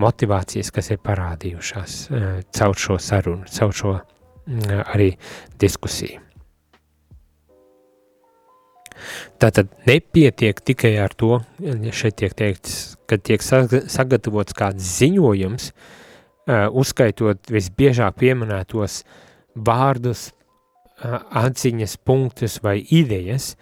motivācijas, 0.00 0.72
kas 0.76 0.92
ir 0.92 1.00
parādījušās 1.04 2.00
uh, 2.10 2.26
caur 2.56 2.82
šo 2.84 2.98
sarunu, 3.00 3.48
caur 3.48 3.72
šo 3.76 3.94
uh, 3.96 4.02
arī 4.92 5.14
diskusiju. 5.60 6.20
Tātad 9.40 9.70
nepietiek 9.88 10.58
tikai 10.60 10.92
ar 11.00 11.14
to, 11.16 11.38
šeit 11.96 12.18
tiek 12.20 12.34
teikts, 12.36 12.98
ka 13.08 13.16
tiek 13.16 13.40
sagatavots 13.40 14.52
kāds 14.56 14.90
ziņojums, 14.98 15.70
uzskaitot 16.70 17.50
visbiežāk 17.52 18.18
pieminētos 18.20 19.02
vārdus, 19.54 20.30
atziņas 21.00 21.96
punktus 22.04 22.58
vai 22.64 22.80
idejas, 22.92 23.54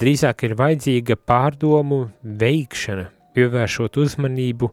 drīzāk 0.00 0.44
ir 0.46 0.56
vajadzīga 0.58 1.16
pārdomu 1.26 2.08
veikšana, 2.22 3.06
pievēršot 3.34 4.00
uzmanību 4.02 4.70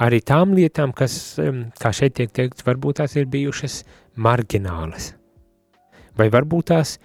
arī 0.00 0.20
tām 0.24 0.54
lietām, 0.56 0.94
kas, 0.96 1.38
kā 1.80 1.92
šeit 1.96 2.16
tiek 2.18 2.32
teikts, 2.32 2.64
varbūt 2.66 3.00
tās 3.02 3.16
ir 3.18 3.28
bijušas 3.30 3.82
marginālas. 4.16 5.12
Vai 6.16 6.30
varbūt 6.32 6.70
tās, 6.72 6.96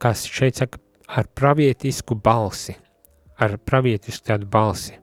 kas 0.00 0.24
šeit 0.28 0.60
saka, 0.60 0.80
ar 1.10 1.28
pravietisku 1.34 2.14
balsi, 2.14 2.76
ar 3.40 3.58
pravietisku 3.58 4.30
tādu 4.30 4.48
balsi. 4.50 4.96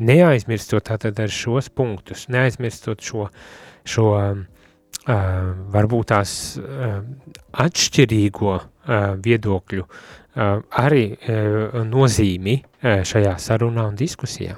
Neaizmirstot 0.00 0.86
tātad 0.88 1.18
ar 1.20 1.32
šos 1.32 1.68
punktus, 1.76 2.26
neaizmirstot 2.32 3.02
šo, 3.04 3.26
šo 3.84 4.06
uh, 4.16 4.40
varbūt 5.74 6.10
tās 6.12 6.32
uh, 6.60 7.00
atšķirīgo 7.64 8.54
uh, 8.56 8.64
viedokļu 9.24 9.84
uh, 9.84 10.60
arī 10.82 11.04
uh, 11.12 11.80
nozīmi 11.88 12.56
uh, 12.60 13.02
šajā 13.06 13.36
sarunā 13.40 13.90
un 13.90 13.98
diskusijā. 14.00 14.56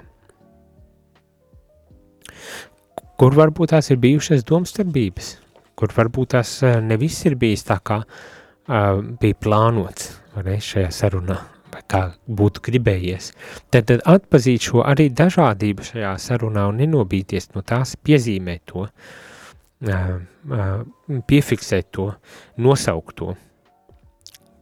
Kur 3.18 3.34
varbūt 3.38 3.74
tās 3.74 3.90
ir 3.95 3.99
bijušas 4.03 4.47
domstarbības, 4.47 5.34
kur 5.78 5.93
varbūt 5.95 6.32
tās 6.34 6.57
ne 6.62 6.97
viss 6.99 7.26
ir 7.28 7.36
bijis 7.38 7.62
tā 7.68 7.76
kā 7.82 8.01
uh, 8.03 8.22
uh, 8.68 9.01
bija 9.20 9.38
plānots 9.43 10.12
ne, 10.45 10.59
šajā 10.62 10.90
sarunā, 10.95 11.38
vai 11.73 11.83
kā 11.89 12.03
būtu 12.27 12.62
gribējies. 12.68 13.33
Tad, 13.73 13.89
tad 13.91 14.05
atpazīt 14.09 14.68
šo 14.68 14.85
arī 14.87 15.09
dažādību 15.11 15.87
šajā 15.89 16.12
sarunā 16.20 16.66
un 16.70 16.81
nenobīties 16.83 17.51
no 17.55 17.64
tās, 17.66 17.97
piezīmēt 17.97 18.64
to, 18.73 18.87
piefiksēt 21.29 21.91
to, 21.97 22.12
nosaukt 22.62 23.16
to. 23.18 23.35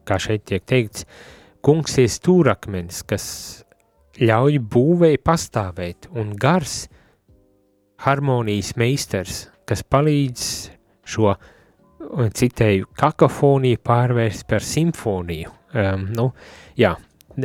Kā 0.09 0.19
šeit 0.23 0.47
tiek 0.49 0.65
teikts, 0.67 1.05
kungs 1.63 1.99
ir 2.01 2.09
stūrakmenis, 2.11 3.03
kas 3.07 3.27
ļauj 4.21 4.59
būvēi 4.73 5.21
pastāvēt, 5.23 6.11
un 6.17 6.35
gars 6.41 6.89
harmonijas 8.01 8.75
meistars, 8.81 9.47
kas 9.69 9.85
palīdz 9.85 10.45
šo 11.11 11.35
citēju, 12.35 12.89
kakofoniju 12.97 13.81
pārvērst 13.85 14.47
par 14.49 14.65
simfoniju. 14.65 15.60
Um, 15.71 16.09
nu, 16.16 16.31
jā, 16.79 16.97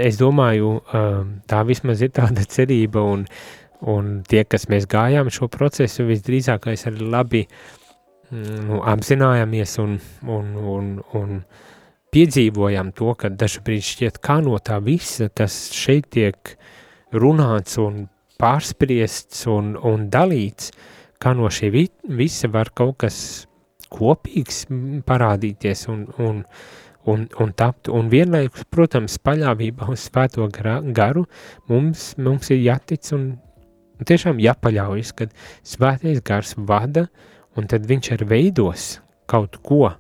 es 0.02 0.18
domāju, 0.18 0.80
um, 0.98 1.36
tā 1.50 1.62
vismaz 1.68 2.02
ir 2.02 2.14
tāda 2.16 2.46
cerība, 2.56 3.04
un, 3.06 3.26
un 3.86 4.20
tie, 4.28 4.44
kas 4.50 4.68
mēs 4.72 4.88
gājām 4.90 5.30
šo 5.34 5.50
procesu, 5.54 6.08
visdrīzākais 6.10 6.88
arī 6.90 7.10
labi 7.12 7.44
mm, 7.46 8.66
nu, 8.70 8.82
apzinājāmies 8.82 9.78
un, 9.84 10.00
un, 10.26 10.52
un, 10.76 10.92
un 11.20 11.38
piedzīvojām 12.16 12.92
to, 12.98 13.14
ka 13.20 13.30
dažkārt 13.30 13.86
šķiet, 13.92 14.20
kā 14.24 14.40
no 14.42 14.58
tā 14.64 14.80
visa, 14.84 15.30
kas 15.30 15.70
šeit 15.76 16.10
tiek 16.16 16.56
runāts 17.14 17.78
un 17.82 18.08
pārspriests 18.42 19.46
un, 19.52 19.76
un 19.78 20.10
dalīts, 20.12 20.72
kā 21.22 21.36
no 21.38 21.52
šī 21.52 21.70
visa 22.18 22.50
var 22.52 22.74
kaut 22.76 22.98
kas 23.06 23.20
kopīgs 23.96 24.66
parādīties 25.08 25.86
un, 25.94 26.08
un, 26.18 26.42
un, 26.42 26.44
un 27.14 27.54
tapt. 27.58 27.90
Un 27.94 28.10
vienlaikus, 28.12 28.66
protams, 28.74 29.18
paļāvībā 29.22 29.90
uz 29.94 30.08
svēto 30.10 30.48
garu 30.50 31.26
mums, 31.70 32.14
mums 32.18 32.52
ir 32.54 32.64
jātic 32.64 33.12
un 33.16 33.36
tiešām 34.06 34.42
jāpaļaujas, 34.44 35.14
kad 35.16 35.34
svētais 35.64 36.22
gars 36.26 36.56
vada 36.58 37.08
un 37.56 37.70
tad 37.72 37.88
viņš 37.88 38.12
arī 38.16 38.30
veidos 38.34 39.00
kaut 39.32 39.58
ko 39.64 39.86
uh, 39.88 39.96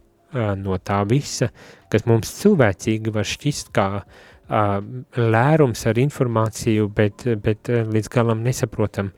no 0.60 0.78
tā 0.78 1.02
visa, 1.10 1.50
kas 1.90 2.06
mums 2.10 2.34
cilvēcīgi 2.42 3.14
var 3.16 3.26
šķist 3.26 3.72
kā 3.76 3.88
uh, 4.02 4.78
lērums 5.16 5.86
ar 5.88 6.02
informāciju, 6.02 6.90
bet, 6.94 7.26
bet 7.42 7.72
uh, 7.72 7.86
līdz 7.88 8.12
galam 8.12 8.44
nesaprotam, 8.46 9.14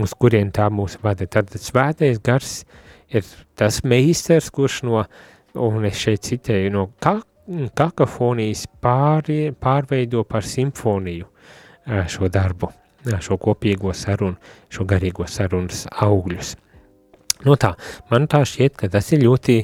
uz 0.00 0.12
kurien 0.16 0.52
tā 0.52 0.68
mūs 0.72 0.98
vada. 1.02 1.26
Tad 1.26 1.50
svētais 1.56 2.20
gars 2.24 2.60
uh, 2.62 2.78
ir 3.12 3.26
tas 3.58 3.82
meistars, 3.84 4.50
kurš 4.52 4.82
no, 4.86 5.04
un 5.60 5.84
es 5.88 6.00
šeit 6.00 6.24
citēju, 6.26 6.72
no 6.72 6.86
ka, 7.02 7.18
kakafonijas 7.76 8.66
pārie, 8.82 9.52
pārveido 9.52 10.24
par 10.28 10.46
simfoniju 10.46 11.28
šo 12.08 12.28
darbu, 12.32 12.70
šo 13.20 13.38
kopīgo 13.42 13.94
sarunu, 13.96 14.38
šo 14.72 14.86
garīgo 14.88 15.26
sarunas 15.28 15.86
augļus. 16.04 16.54
No 17.42 17.58
tā, 17.58 17.72
man 18.12 18.28
tā 18.30 18.44
šķiet, 18.46 18.76
ka 18.78 18.88
tas 18.92 19.10
ir 19.12 19.24
ļoti 19.24 19.58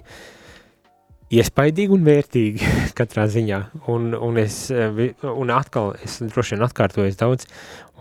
iespaidīgi 1.39 1.95
un 1.95 2.05
vērtīgi 2.09 2.71
katrā 2.99 3.29
ziņā, 3.31 3.63
un, 3.93 4.11
un 4.17 4.43
es, 4.43 4.65
un 4.73 5.55
atkal, 5.55 5.95
es 6.03 6.19
droši 6.25 6.57
vien 6.57 6.67
atkārtojos 6.67 7.19
daudz, 7.21 7.47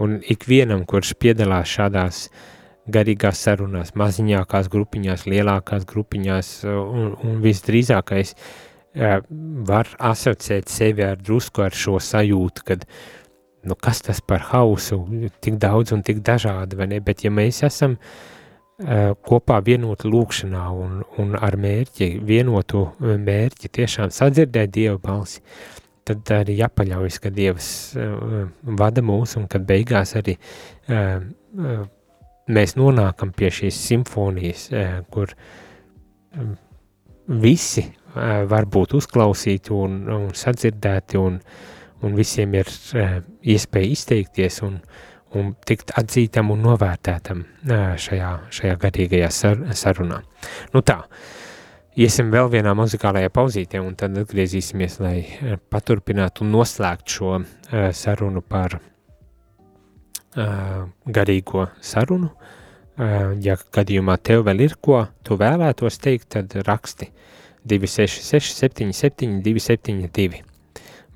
un 0.01 0.17
ikvienam, 0.25 0.87
kurš 0.89 1.13
piedalās 1.21 1.69
šādās 1.77 2.25
uh, 2.25 2.56
garīgās 2.91 3.41
sarunās, 3.43 3.93
maziņākās 3.99 4.69
grupiņās, 4.71 5.27
lielākās 5.27 5.85
grupiņās, 5.89 6.53
un, 6.71 7.11
un 7.23 7.37
visdrīzākais 7.43 8.33
var 9.67 9.91
asociēt 10.09 10.71
sevi 10.71 11.05
ar 11.05 11.19
drusku 11.21 11.61
ar 11.65 11.75
šo 11.75 11.99
sajūtu, 12.01 12.63
kad, 12.65 12.87
nu, 13.67 13.75
kas 13.75 14.01
tas 14.05 14.21
par 14.23 14.47
hausu, 14.53 15.03
tik 15.43 15.59
daudz 15.61 15.93
un 15.93 16.01
tik 16.07 16.23
dažādi, 16.25 16.79
vai 16.79 16.89
ne, 16.93 17.01
bet 17.03 17.25
ja 17.25 17.31
mēs 17.33 17.61
esam 17.67 17.97
uh, 17.97 19.11
kopā 19.27 19.59
vienoti 19.65 20.09
lūkšanā 20.09 20.63
un, 20.73 21.01
un 21.21 21.35
ar 21.35 21.57
mērķi, 21.61 22.13
vienotu 22.25 22.87
mērķi 23.01 23.73
tiešām 23.79 24.13
sadzirdēt 24.13 24.73
Dieva 24.73 24.97
balsi, 25.03 25.43
tad 26.07 26.31
arī 26.31 26.57
jāpaļaujas, 26.61 27.19
ka 27.21 27.33
Dievs 27.33 27.69
uh, 27.99 28.47
vada 28.79 29.03
mūs 29.05 29.37
un 29.37 29.45
kad 29.51 29.67
beigās 29.67 30.15
arī 30.17 30.37
uh, 30.39 31.21
uh, 31.59 31.85
mēs 32.53 32.75
nonākam 32.79 33.33
pie 33.35 33.49
šīs 33.53 33.79
simfonijas, 33.89 34.67
eh, 34.71 34.99
kur 35.11 35.33
mm, 36.35 36.53
visi 37.43 37.83
eh, 37.83 38.43
var 38.49 38.67
būt 38.71 38.95
uzklausīti 38.99 39.73
un, 39.75 39.99
un 40.13 40.29
sadzirdēti, 40.35 41.19
un, 41.19 41.39
un 42.03 42.17
visiem 42.17 42.55
ir 42.57 42.71
eh, 42.95 43.19
iespēja 43.55 43.93
izteikties 43.95 44.61
un, 44.67 44.79
un 45.37 45.53
tikt 45.67 45.91
atzītam 45.99 46.53
un 46.53 46.63
novērtētam 46.63 47.43
šajā, 47.99 48.31
šajā 48.53 48.77
garīgajā 48.79 49.31
sar, 49.33 49.65
sarunā. 49.75 50.21
Nu 50.71 50.81
tā, 50.87 51.01
iesim 51.99 52.31
vēl 52.31 52.47
vienā 52.53 52.71
muzikālajā 52.79 53.33
pauzītē, 53.35 53.81
un 53.83 53.97
tad 53.99 54.15
atgriezīsimies, 54.23 55.01
lai 55.03 55.17
paturpinātu 55.67 56.47
un 56.47 56.55
noslēgtu 56.55 57.17
šo 57.17 57.33
sarunu 57.91 58.39
par 58.39 58.79
garīgo 60.37 61.67
sarunu. 61.81 62.31
Ja 63.45 63.57
gadījumā 63.77 64.17
tev 64.25 64.45
vēl 64.47 64.63
ir 64.65 64.77
ko 64.81 65.03
tu 65.25 65.37
vēlētos 65.37 65.99
teikt, 66.01 66.31
tad 66.33 66.55
raksti 66.65 67.11
266 67.67 68.55
77 68.57 69.41
272 69.45 70.41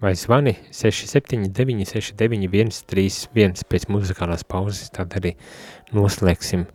vai 0.01 0.13
zvani 0.17 0.55
679 0.74 1.93
691 1.93 2.84
31 2.89 3.65
pēc 3.69 3.89
muzikālās 3.93 4.45
pauzes, 4.45 4.89
tad 4.93 5.17
arī 5.17 5.36
noslēgsim 5.93 6.65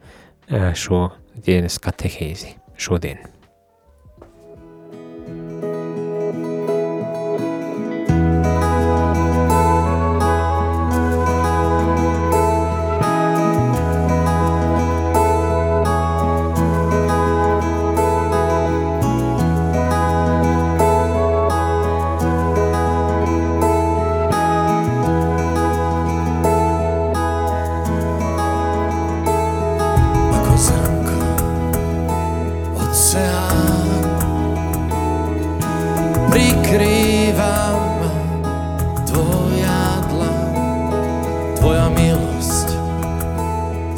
šo 0.79 1.09
dienas 1.47 1.81
katehēzi 1.83 2.55
šodien. 2.79 3.36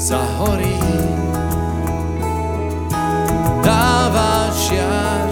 zahorí. 0.09 0.81
Dáva 3.61 4.49
žiar 4.57 5.29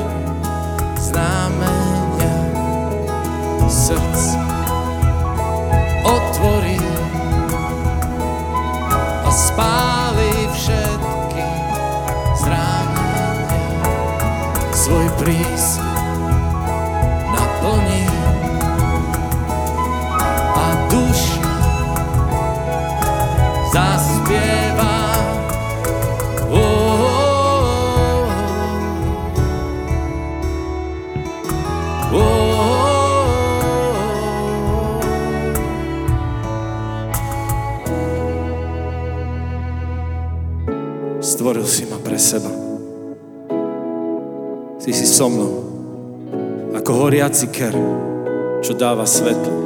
znamenia 1.01 2.37
srdce 3.73 4.37
otvorí 6.05 6.77
a 9.25 9.31
spáli 9.33 10.35
všetky 10.53 11.49
zranenia 12.37 13.33
svoj 14.77 15.09
prísť 15.17 15.86
so 45.17 45.33
mnou. 45.33 45.53
Ako 46.77 47.09
horiaci 47.09 47.49
ker, 47.49 47.73
čo 48.61 48.77
dáva 48.77 49.09
svetlo. 49.09 49.65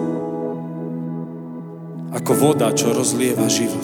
Ako 2.14 2.32
voda, 2.38 2.70
čo 2.70 2.94
rozlieva 2.94 3.50
život. 3.50 3.82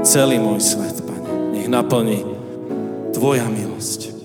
Celý 0.00 0.40
môj 0.40 0.64
svet, 0.64 0.96
Pane, 1.04 1.52
nech 1.52 1.68
naplní 1.68 2.24
Tvoja 3.12 3.44
milosť. 3.52 4.16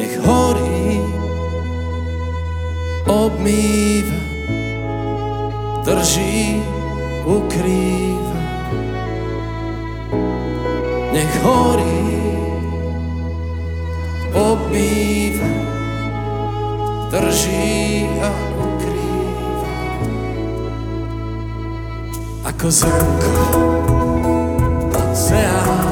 Nech 0.00 0.16
horí, 0.24 1.00
obmýva, 3.04 4.20
drží, 5.84 6.56
ukrýva. 7.28 8.40
Nech 11.12 11.32
horí, 11.44 12.05
Cause 22.58 22.84
I, 22.84 22.88
say 25.14 25.85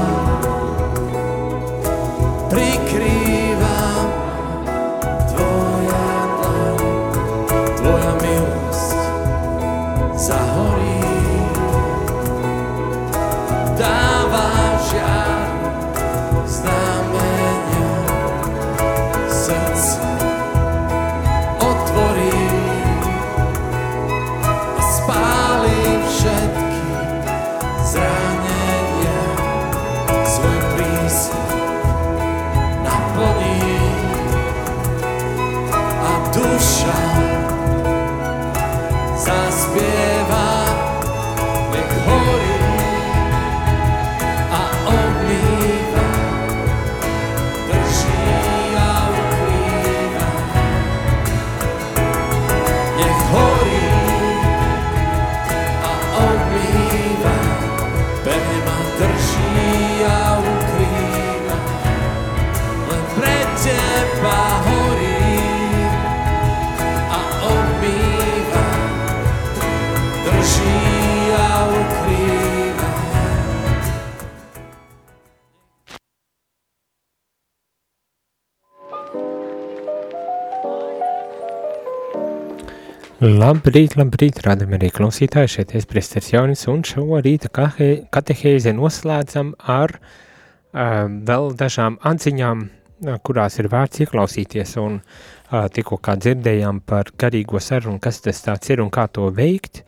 Labrīt, 83.44 83.92
labrīt, 83.98 84.38
rādam 84.46 84.70
arī 84.72 84.88
klausītāji, 84.94 85.50
šeit 85.52 85.72
es 85.76 85.84
Presters 85.84 86.30
Jaunis, 86.32 86.62
un 86.70 86.78
šo 86.86 87.18
rīta 87.20 87.50
katehēzi 87.52 88.72
noslēdzam 88.72 89.50
ar 89.68 89.92
uh, 89.98 91.10
vēl 91.28 91.50
dažām 91.60 91.98
atziņām, 92.08 92.62
uh, 92.64 93.18
kurās 93.26 93.58
ir 93.60 93.68
vērts 93.74 94.00
ieklausīties, 94.06 94.72
un 94.80 94.96
uh, 95.02 95.66
tikko 95.76 95.98
kā 96.00 96.14
dzirdējām 96.22 96.80
par 96.88 97.12
garīgo 97.20 97.60
sarunu, 97.60 98.00
kas 98.00 98.22
tas 98.24 98.40
tāds 98.46 98.72
ir 98.72 98.80
un 98.80 98.88
kā 98.94 99.04
to 99.12 99.28
veikt, 99.36 99.82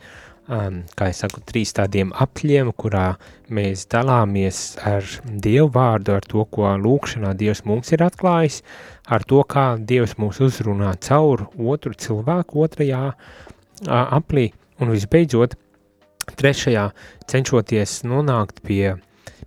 um, 0.47 0.81
kā 0.97 1.09
es 1.11 1.21
saku, 1.23 1.41
trīs 1.47 1.73
tādiem 1.75 2.11
apļiem, 2.15 2.71
kurā 2.79 3.17
mēs 3.53 3.85
dalāmies 3.91 4.77
ar 4.87 5.05
Dievu 5.23 5.69
vārdu, 5.75 6.15
ar 6.17 6.27
to, 6.27 6.45
ko 6.51 6.71
lūkšanā 6.81 7.33
Dievs 7.37 7.63
mums 7.67 7.91
ir 7.95 8.03
atklājis, 8.05 8.61
ar 9.07 9.25
to, 9.27 9.43
kā 9.47 9.69
Dievs 9.79 10.17
mūs 10.21 10.41
uzrunā 10.43 10.95
caur 11.03 11.47
otru 11.57 11.95
cilvēku 11.97 12.63
otrajā 12.65 13.03
a, 13.11 14.01
aplī, 14.19 14.49
un 14.81 14.93
visbeidzot, 14.93 15.57
trešajā 16.37 16.89
cenšoties 17.31 18.01
nonākt 18.07 18.59
pie, 18.65 18.97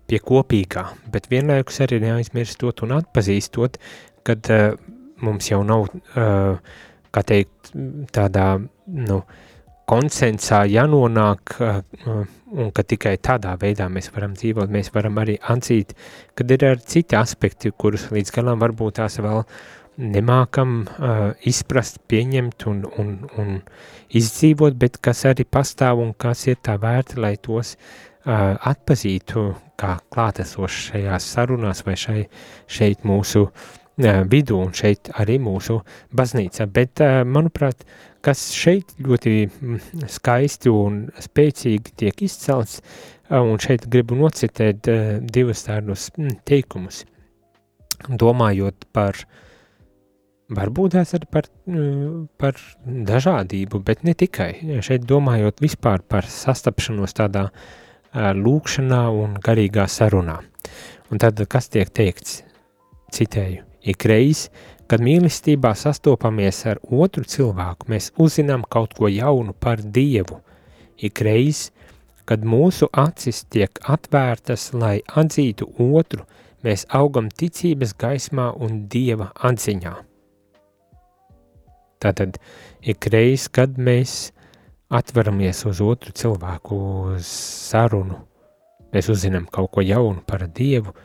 pie 0.08 0.20
kopīgā, 0.24 0.86
bet 1.12 1.28
vienlaikus 1.32 1.82
arī 1.84 2.00
neaizmirstot 2.04 2.84
un 2.86 2.96
atpazīstot, 3.00 3.76
kad 4.26 4.52
uh, 4.52 4.72
mums 5.24 5.50
jau 5.50 5.60
nav, 5.66 5.88
uh, 6.16 6.56
kā 7.12 7.22
teikt, 7.26 7.72
tādā, 8.14 8.48
nu, 8.86 9.20
konsensā 9.90 10.62
jānonāk, 10.70 11.56
uh, 11.60 12.22
un 12.50 12.70
ka 12.74 12.84
tikai 12.86 13.16
tādā 13.22 13.56
veidā 13.60 13.88
mēs 13.92 14.10
varam 14.14 14.36
dzīvot, 14.38 14.70
mēs 14.70 14.92
varam 14.94 15.18
arī 15.22 15.36
atzīt, 15.52 15.94
kad 16.38 16.50
ir 16.50 16.66
arī 16.72 16.86
citi 16.94 17.18
aspekti, 17.18 17.74
kurus 17.74 18.08
līdz 18.14 18.34
galam 18.36 18.62
varbūt 18.62 19.00
tās 19.00 19.18
vēl 19.22 19.42
nemākam 20.00 20.84
uh, 20.84 21.32
izprast, 21.46 22.00
pieņemt 22.08 22.66
un, 22.70 22.84
un, 23.00 23.10
un 23.40 23.58
izdzīvot, 24.16 24.78
bet 24.80 25.00
kas 25.04 25.24
arī 25.28 25.44
pastāv 25.44 26.00
un 26.02 26.14
kas 26.18 26.46
ir 26.48 26.60
tā 26.64 26.76
vērti, 26.80 27.20
lai 27.20 27.34
tos 27.42 27.74
uh, 27.76 28.56
atpazītu 28.70 29.50
kā 29.80 29.96
klātesoši 30.12 30.86
šajās 30.90 31.28
sarunās 31.34 31.84
vai 31.86 31.96
šai, 32.00 32.22
šeit 32.70 33.04
mūsu 33.08 33.46
uh, 33.46 34.22
vidū 34.30 34.60
un 34.60 34.72
šeit 34.76 35.12
arī 35.20 35.40
mūsu 35.42 35.80
baznīca. 36.16 36.68
Bet, 36.72 37.04
uh, 37.04 37.20
manuprāt, 37.26 37.84
kas 38.24 38.50
šeit 38.56 38.94
ļoti 39.00 39.34
mm, 39.48 40.06
skaisti 40.10 40.72
un 40.72 41.02
spēcīgi 41.20 41.94
tiek 42.02 42.24
izcelts, 42.26 42.80
un 43.30 43.60
šeit 43.62 43.86
gribu 43.90 44.18
nocitēt 44.18 44.90
uh, 44.90 45.12
divus 45.22 45.64
tādus 45.66 46.08
mm, 46.16 46.40
teikumus, 46.48 47.04
domājot 48.08 48.88
par 48.94 49.18
varbūt 50.50 50.96
tās 50.96 51.14
arī 51.16 51.30
par, 51.30 51.50
mm, 51.70 52.26
par 52.40 52.58
dažādību, 52.84 53.82
bet 53.86 54.04
ne 54.04 54.16
tikai. 54.18 54.52
Šeit 54.84 55.06
domājot 55.08 55.62
vispār 55.62 56.02
par 56.02 56.28
sastapšanos 56.28 57.16
tādā 57.16 57.48
uh, 57.50 58.32
lūkšanā 58.34 59.04
un 59.14 59.38
garīgā 59.42 59.86
sarunā. 59.88 60.40
Un 61.10 61.18
tad, 61.18 61.40
kas 61.50 61.70
tiek 61.70 61.88
teikts, 61.90 62.42
citēju, 63.14 63.64
ikreiz, 63.90 64.48
kad 64.90 65.02
mīlestībā 65.06 65.70
sastopamies 65.78 66.64
ar 66.66 66.80
otru 66.90 67.22
cilvēku, 67.22 67.86
mēs 67.92 68.10
uzzinām 68.18 68.64
kaut 68.66 68.96
ko 68.98 69.06
jaunu 69.06 69.54
par 69.54 69.78
Dievu. 69.78 70.40
Ikreiz, 70.98 71.68
kad 72.26 72.42
mūsu 72.42 72.88
acis 72.90 73.44
tiek 73.54 73.78
atvērtas, 73.86 74.72
lai 74.74 74.96
atzītu 75.06 75.68
otru, 75.84 76.24
mēs 76.66 76.88
augam 76.90 77.28
ticības 77.30 77.94
gaismā 78.02 78.48
un 78.58 78.88
Dieva 78.90 79.30
atziņā. 79.46 79.92
Tātad 82.00 82.40
ikreiz, 82.82 83.46
kad 83.52 83.78
mēs 83.78 84.32
atveramies 84.90 85.62
uz 85.70 85.82
otru 85.84 86.14
cilvēku 86.16 86.80
uz 87.12 87.28
sarunu, 87.70 88.18
mēs 88.90 89.10
uzzinām 89.12 89.46
kaut 89.52 89.70
ko 89.76 89.86
jaunu 89.86 90.24
par 90.26 90.48
Dievu, 90.50 90.96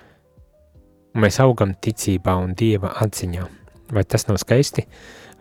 un 1.13 1.21
mēs 1.27 1.37
augam 1.43 1.75
ticībā 1.77 2.33
un 2.41 2.57
Dieva 2.57 2.95
atziņā. 3.05 3.45
Vai 3.93 4.03
tas 4.03 4.25
nav 4.27 4.39
skaisti? 4.41 4.85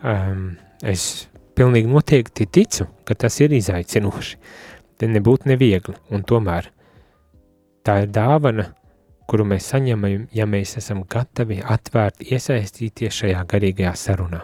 Um, 0.05 0.55
es 0.85 1.27
pilnīgi 1.57 1.89
noteikti 1.89 2.47
ticu, 2.51 2.89
ka 3.07 3.17
tas 3.17 3.39
ir 3.41 3.55
izaicinoši. 3.57 4.39
Te 5.01 5.09
nebūtu 5.11 5.49
neviegli, 5.51 5.97
un 6.15 6.25
tomēr 6.27 6.69
tā 7.85 8.03
ir 8.05 8.11
dāvana, 8.15 8.71
kuru 9.31 9.47
mēs 9.49 9.71
saņemam, 9.73 10.27
ja 10.37 10.47
mēs 10.49 10.77
esam 10.81 11.03
gatavi 11.11 11.63
atvērti 11.65 12.29
iesaistīties 12.35 13.23
šajā 13.23 13.45
garīgajā 13.51 13.95
sarunā. 13.99 14.43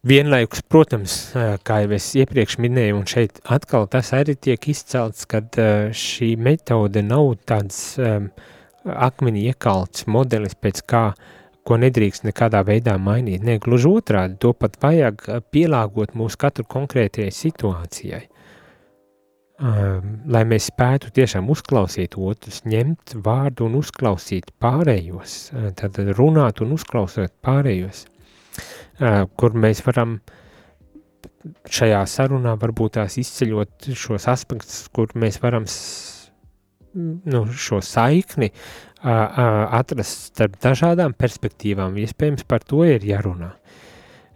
Vienlaikus, 0.00 0.62
protams, 0.64 1.14
kā 1.60 1.82
jau 1.82 1.90
es 1.92 2.06
iepriekš 2.16 2.56
minēju, 2.64 2.96
un 2.96 3.08
šeit 3.08 3.42
atkal 3.52 3.84
tas 3.92 4.14
arī 4.16 4.32
tiek 4.32 4.70
izcelts, 4.72 5.26
kad 5.28 5.52
šī 5.92 6.30
metode 6.40 7.02
nav 7.04 7.34
tāds 7.44 7.98
um, 8.00 8.30
akmenī 8.84 9.46
iekalts 9.50 10.06
modelis, 10.10 10.56
pēc 10.56 10.82
kā, 10.88 11.04
ko 11.66 11.78
nedrīkst 11.80 12.26
nekādā 12.28 12.62
veidā 12.66 12.96
mainīt. 12.98 13.44
Nē, 13.46 13.58
gluži 13.62 13.90
otrādi, 13.90 14.38
to 14.40 14.52
pat 14.56 14.78
vajag 14.82 15.26
pielāgot 15.52 16.16
mūsu 16.18 16.40
katru 16.40 16.66
konkrētajai 16.68 17.32
situācijai. 17.34 18.22
Um, 19.60 20.22
lai 20.32 20.40
mēs 20.48 20.70
spētu 20.70 21.10
tiešām 21.12 21.50
uzklausīt 21.52 22.14
otrus, 22.16 22.62
ņemt 22.64 23.18
vārdu 23.20 23.66
un 23.68 23.76
uzklausīt 23.82 24.54
pārējos, 24.56 25.34
tad 25.76 26.00
runāt 26.16 26.62
un 26.64 26.72
uzklausīt 26.78 27.34
pārējos 27.44 28.06
kur 29.40 29.56
mēs 29.56 29.82
varam 29.86 30.18
šajā 31.70 32.00
sarunā 32.10 32.56
varbūt 32.60 32.98
tās 32.98 33.16
izceļot 33.20 33.90
šos 33.96 34.28
aspektus, 34.28 34.82
kur 34.92 35.12
mēs 35.16 35.40
varam 35.42 35.66
nu, 36.94 37.44
šo 37.52 37.80
saikni 37.84 38.50
atrast 39.00 40.32
starp 40.32 40.58
dažādām 40.62 41.14
perspektīvām. 41.18 41.96
Iespējams, 42.02 42.44
par 42.48 42.64
to 42.66 42.84
ir 42.88 43.04
jārunā. 43.06 43.52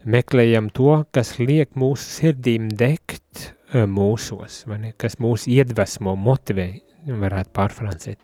Meklējam 0.05 0.69
to, 0.77 1.05
kas 1.17 1.39
liek 1.41 1.73
mūsu 1.81 2.05
sirdīm 2.19 2.69
degt 2.77 3.51
mūsos, 3.73 4.63
ne, 4.69 4.93
kas 5.01 5.17
mūs 5.23 5.49
iedvesmo, 5.51 6.13
motivē, 6.21 6.69
varētu 7.09 7.51
pārfrancēt. 7.57 8.21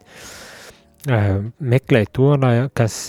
Meklē 1.59 2.05
to, 2.12 2.35
kas 2.76 3.01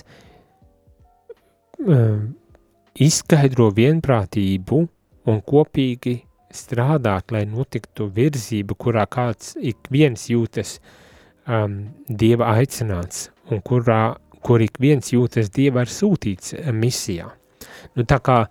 izskaidro 3.01 3.69
vienprātību 3.75 4.81
un 5.31 5.41
kopīgi 5.47 6.15
strādāt, 6.51 7.31
lai 7.31 7.45
notiktu 7.47 8.07
virzība, 8.11 8.75
kurā 8.75 9.05
kāds 9.11 9.53
ik 9.59 9.91
viens 9.91 10.25
jūtas 10.31 10.79
um, 11.47 11.77
Dieva 12.07 12.51
aicināts 12.55 13.29
un 13.51 13.61
kurā, 13.65 14.17
kur 14.41 14.61
ik 14.63 14.79
viens 14.81 15.13
jūtas 15.13 15.51
Dieva 15.53 15.85
ir 15.85 15.93
sūtīts 15.93 16.55
misijā. 16.73 17.29
Nu, 17.95 18.05
tā 18.07 18.19
kā, 18.23 18.43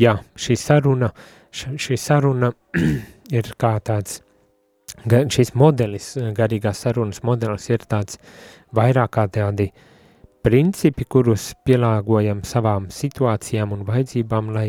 jā, 0.00 0.18
šī 0.38 0.56
saruna, 0.58 1.12
šī 1.52 1.98
saruna 2.00 2.52
ir 3.38 3.52
kā 3.60 3.74
tāds, 3.84 4.22
šis 5.08 5.54
modelis, 5.54 6.14
garīgās 6.36 6.84
sarunas 6.84 7.22
modelis 7.22 7.68
ir 7.70 7.84
tāds 7.88 8.18
vairāk 8.74 9.14
kā 9.14 9.28
tādi 9.32 9.68
uh, 9.70 9.84
principi, 10.44 11.04
kurus 11.08 11.50
pielāgojam 11.66 12.40
savām 12.46 12.88
situācijām 12.92 13.72
un 13.74 13.84
vajadzībām, 13.88 14.50
lai, 14.54 14.68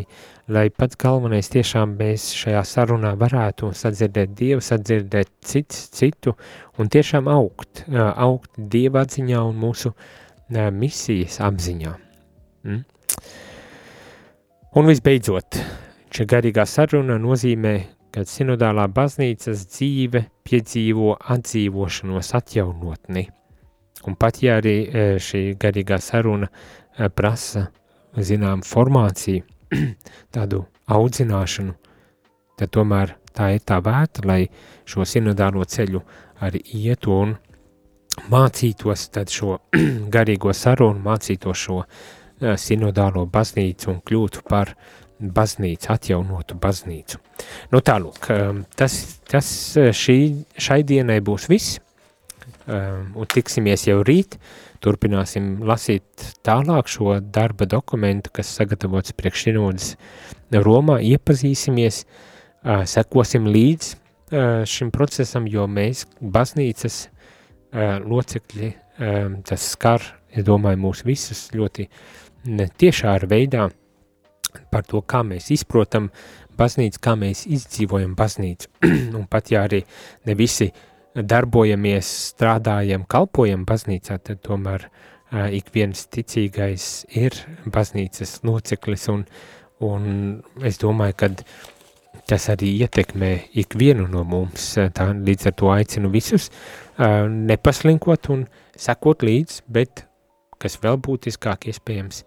lai 0.52 0.68
pats 0.74 0.98
galvenais 1.00 1.52
tiešām 1.54 1.96
mēs 2.00 2.30
šajā 2.38 2.64
sarunā 2.68 3.14
varētu 3.20 3.72
sadzirdēt 3.78 4.34
Dievu, 4.38 4.64
sadzirdēt 4.66 5.32
cits, 5.46 5.88
citu 5.96 6.36
un 6.80 6.90
tiešām 6.92 7.30
augt, 7.32 7.86
augt 7.94 8.52
Dieva 8.58 9.06
atziņā 9.06 9.44
un 9.46 9.62
mūsu 9.62 9.94
misijas 10.76 11.40
apziņā. 11.46 11.96
Mm? 12.68 12.84
Un 14.80 14.90
visbeidzot, 14.90 15.58
šī 16.14 16.30
garīgā 16.30 16.66
saruna 16.70 17.18
nozīmē, 17.22 17.76
ka 18.14 18.26
sinodālā 18.26 18.88
baznīcas 18.94 19.68
dzīve 19.70 20.26
piedzīvo 20.50 21.18
atdzīvošanos 21.38 22.34
atjaunotni– 22.42 23.30
Un 24.10 24.16
pat 24.18 24.40
ja 24.42 24.58
arī 24.58 24.76
e, 24.90 25.06
šī 25.22 25.54
garīgā 25.62 26.00
saruna 26.02 26.50
e, 26.50 27.10
prasa 27.14 27.68
zinām 28.18 28.64
formāciju, 28.66 29.44
tādu 30.36 30.64
audzināšanu, 30.90 31.76
tad 32.58 32.72
tomēr 32.74 33.14
tā 33.38 33.52
ir 33.54 33.62
tā 33.62 33.78
vērta, 33.86 34.26
lai 34.26 34.42
šo 34.90 35.06
sinodālo 35.06 35.62
ceļu 35.62 36.02
arī 36.42 36.64
ietu 36.80 37.14
un 37.14 37.36
mācītos 38.34 39.06
šo 39.30 39.60
garīgo 40.16 40.56
sarunu, 40.58 41.04
mācītos 41.06 41.66
šo 41.68 41.84
e, 41.84 42.56
sinodālo 42.58 43.28
baznīcu 43.30 43.94
un 43.94 44.02
kļūtu 44.02 44.42
par 44.50 44.74
baznīcu, 45.20 45.92
atjaunotu 45.94 46.58
baznīcu. 46.58 47.20
Nu 47.76 47.84
tālūk, 47.86 48.26
tas, 48.80 48.98
tas 49.30 49.52
šī, 49.76 50.18
šai 50.58 50.80
dienai 50.88 51.20
būs 51.22 51.46
viss. 51.52 51.78
Ehm, 52.70 53.14
un 53.18 53.26
tiksimies 53.30 53.88
jau 53.88 54.02
rīt. 54.06 54.38
Turpināsim 54.84 55.58
lasīt 55.66 56.26
tālāk 56.46 56.90
šo 56.92 57.18
darba 57.20 57.66
dokumentu, 57.70 58.32
kas 58.36 58.52
sagatavots 58.60 59.16
priekšsinodas 59.18 59.96
Romā, 60.54 61.00
iepazīsimies, 61.04 62.04
sekosim 62.90 63.50
līdz 63.50 63.90
šim 64.70 64.92
procesam, 64.94 65.50
jo 65.52 65.66
mēs 65.68 66.06
baznīcas 66.22 67.02
locekļi, 68.06 68.72
tas 69.50 69.68
skar, 69.74 70.06
es 70.32 70.46
domāju, 70.48 70.82
mūs 70.86 71.04
visus 71.06 71.50
ļoti 71.54 71.90
tiešā 72.80 73.16
ar 73.20 73.28
veidā 73.30 73.68
par 74.72 74.88
to, 74.88 75.02
kā 75.02 75.26
mēs 75.28 75.52
izprotam 75.54 76.10
baznīcu, 76.60 77.02
kā 77.04 77.18
mēs 77.20 77.46
izdzīvojam 77.50 78.16
baznīcu. 78.18 78.72
un 79.18 79.28
pat 79.30 79.52
ja 79.54 79.66
arī 79.68 79.84
ne 80.26 80.36
visi 80.40 80.70
uh, 80.72 80.89
darbojamies, 81.16 82.10
strādājam, 82.34 83.06
kalpojam 83.10 83.66
baznīcā, 83.68 84.20
tad 84.24 84.42
tomēr 84.46 84.88
ik 85.54 85.70
viens 85.74 86.06
ticīgais 86.10 87.06
ir 87.18 87.36
baznīcas 87.70 88.40
loceklis, 88.48 89.08
un, 89.14 89.26
un 89.86 90.08
es 90.66 90.80
domāju, 90.82 91.18
ka 91.20 91.32
tas 92.30 92.50
arī 92.54 92.72
ietekmē 92.86 93.32
ikvienu 93.62 94.08
no 94.10 94.24
mums. 94.28 94.72
Tā, 94.78 95.12
līdz 95.14 95.50
ar 95.50 95.58
to 95.58 95.72
aicinu 95.74 96.12
visus 96.14 96.50
nepaslinkot 97.00 98.30
un 98.34 98.46
sekot 98.78 99.26
līdz, 99.26 99.62
bet, 99.70 100.06
kas 100.62 100.78
vēl 100.82 101.00
būtiskāk 101.02 101.70
iespējams, 101.72 102.26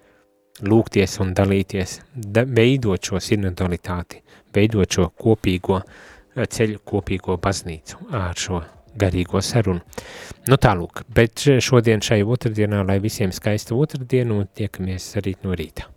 lūgties 0.68 1.18
un 1.22 1.32
dalīties, 1.36 2.00
da, 2.14 2.44
veidot 2.46 3.02
šo 3.02 3.20
sinodalitāti, 3.22 4.20
veidot 4.54 4.98
šo 4.98 5.08
kopīgo 5.18 5.78
uh, 5.80 6.00
ceļu 6.36 6.82
kopīgo 6.88 7.36
baznīcu 7.42 8.08
ar 8.16 8.38
šo 8.38 8.62
garīgo 8.98 9.40
sarunu. 9.44 9.80
Nu 10.50 10.58
tālūk, 10.60 11.04
bet 11.14 11.46
šodien 11.64 12.02
šai 12.04 12.22
otrdienā, 12.24 12.82
lai 12.88 12.98
visiem 13.02 13.32
skaista 13.32 13.76
otrdienu, 13.78 14.42
un 14.42 14.50
tiekamies 14.52 15.12
arī 15.20 15.36
no 15.44 15.56
rīta. 15.58 15.88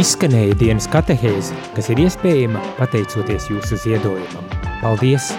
Izskanēja 0.00 0.56
dienas 0.56 0.86
katehēze, 0.88 1.56
kas 1.76 1.90
ir 1.92 2.00
iespējama 2.06 2.62
pateicoties 2.78 3.50
jūsu 3.52 3.80
ziedojumam. 3.84 4.48
Paldies! 4.80 5.32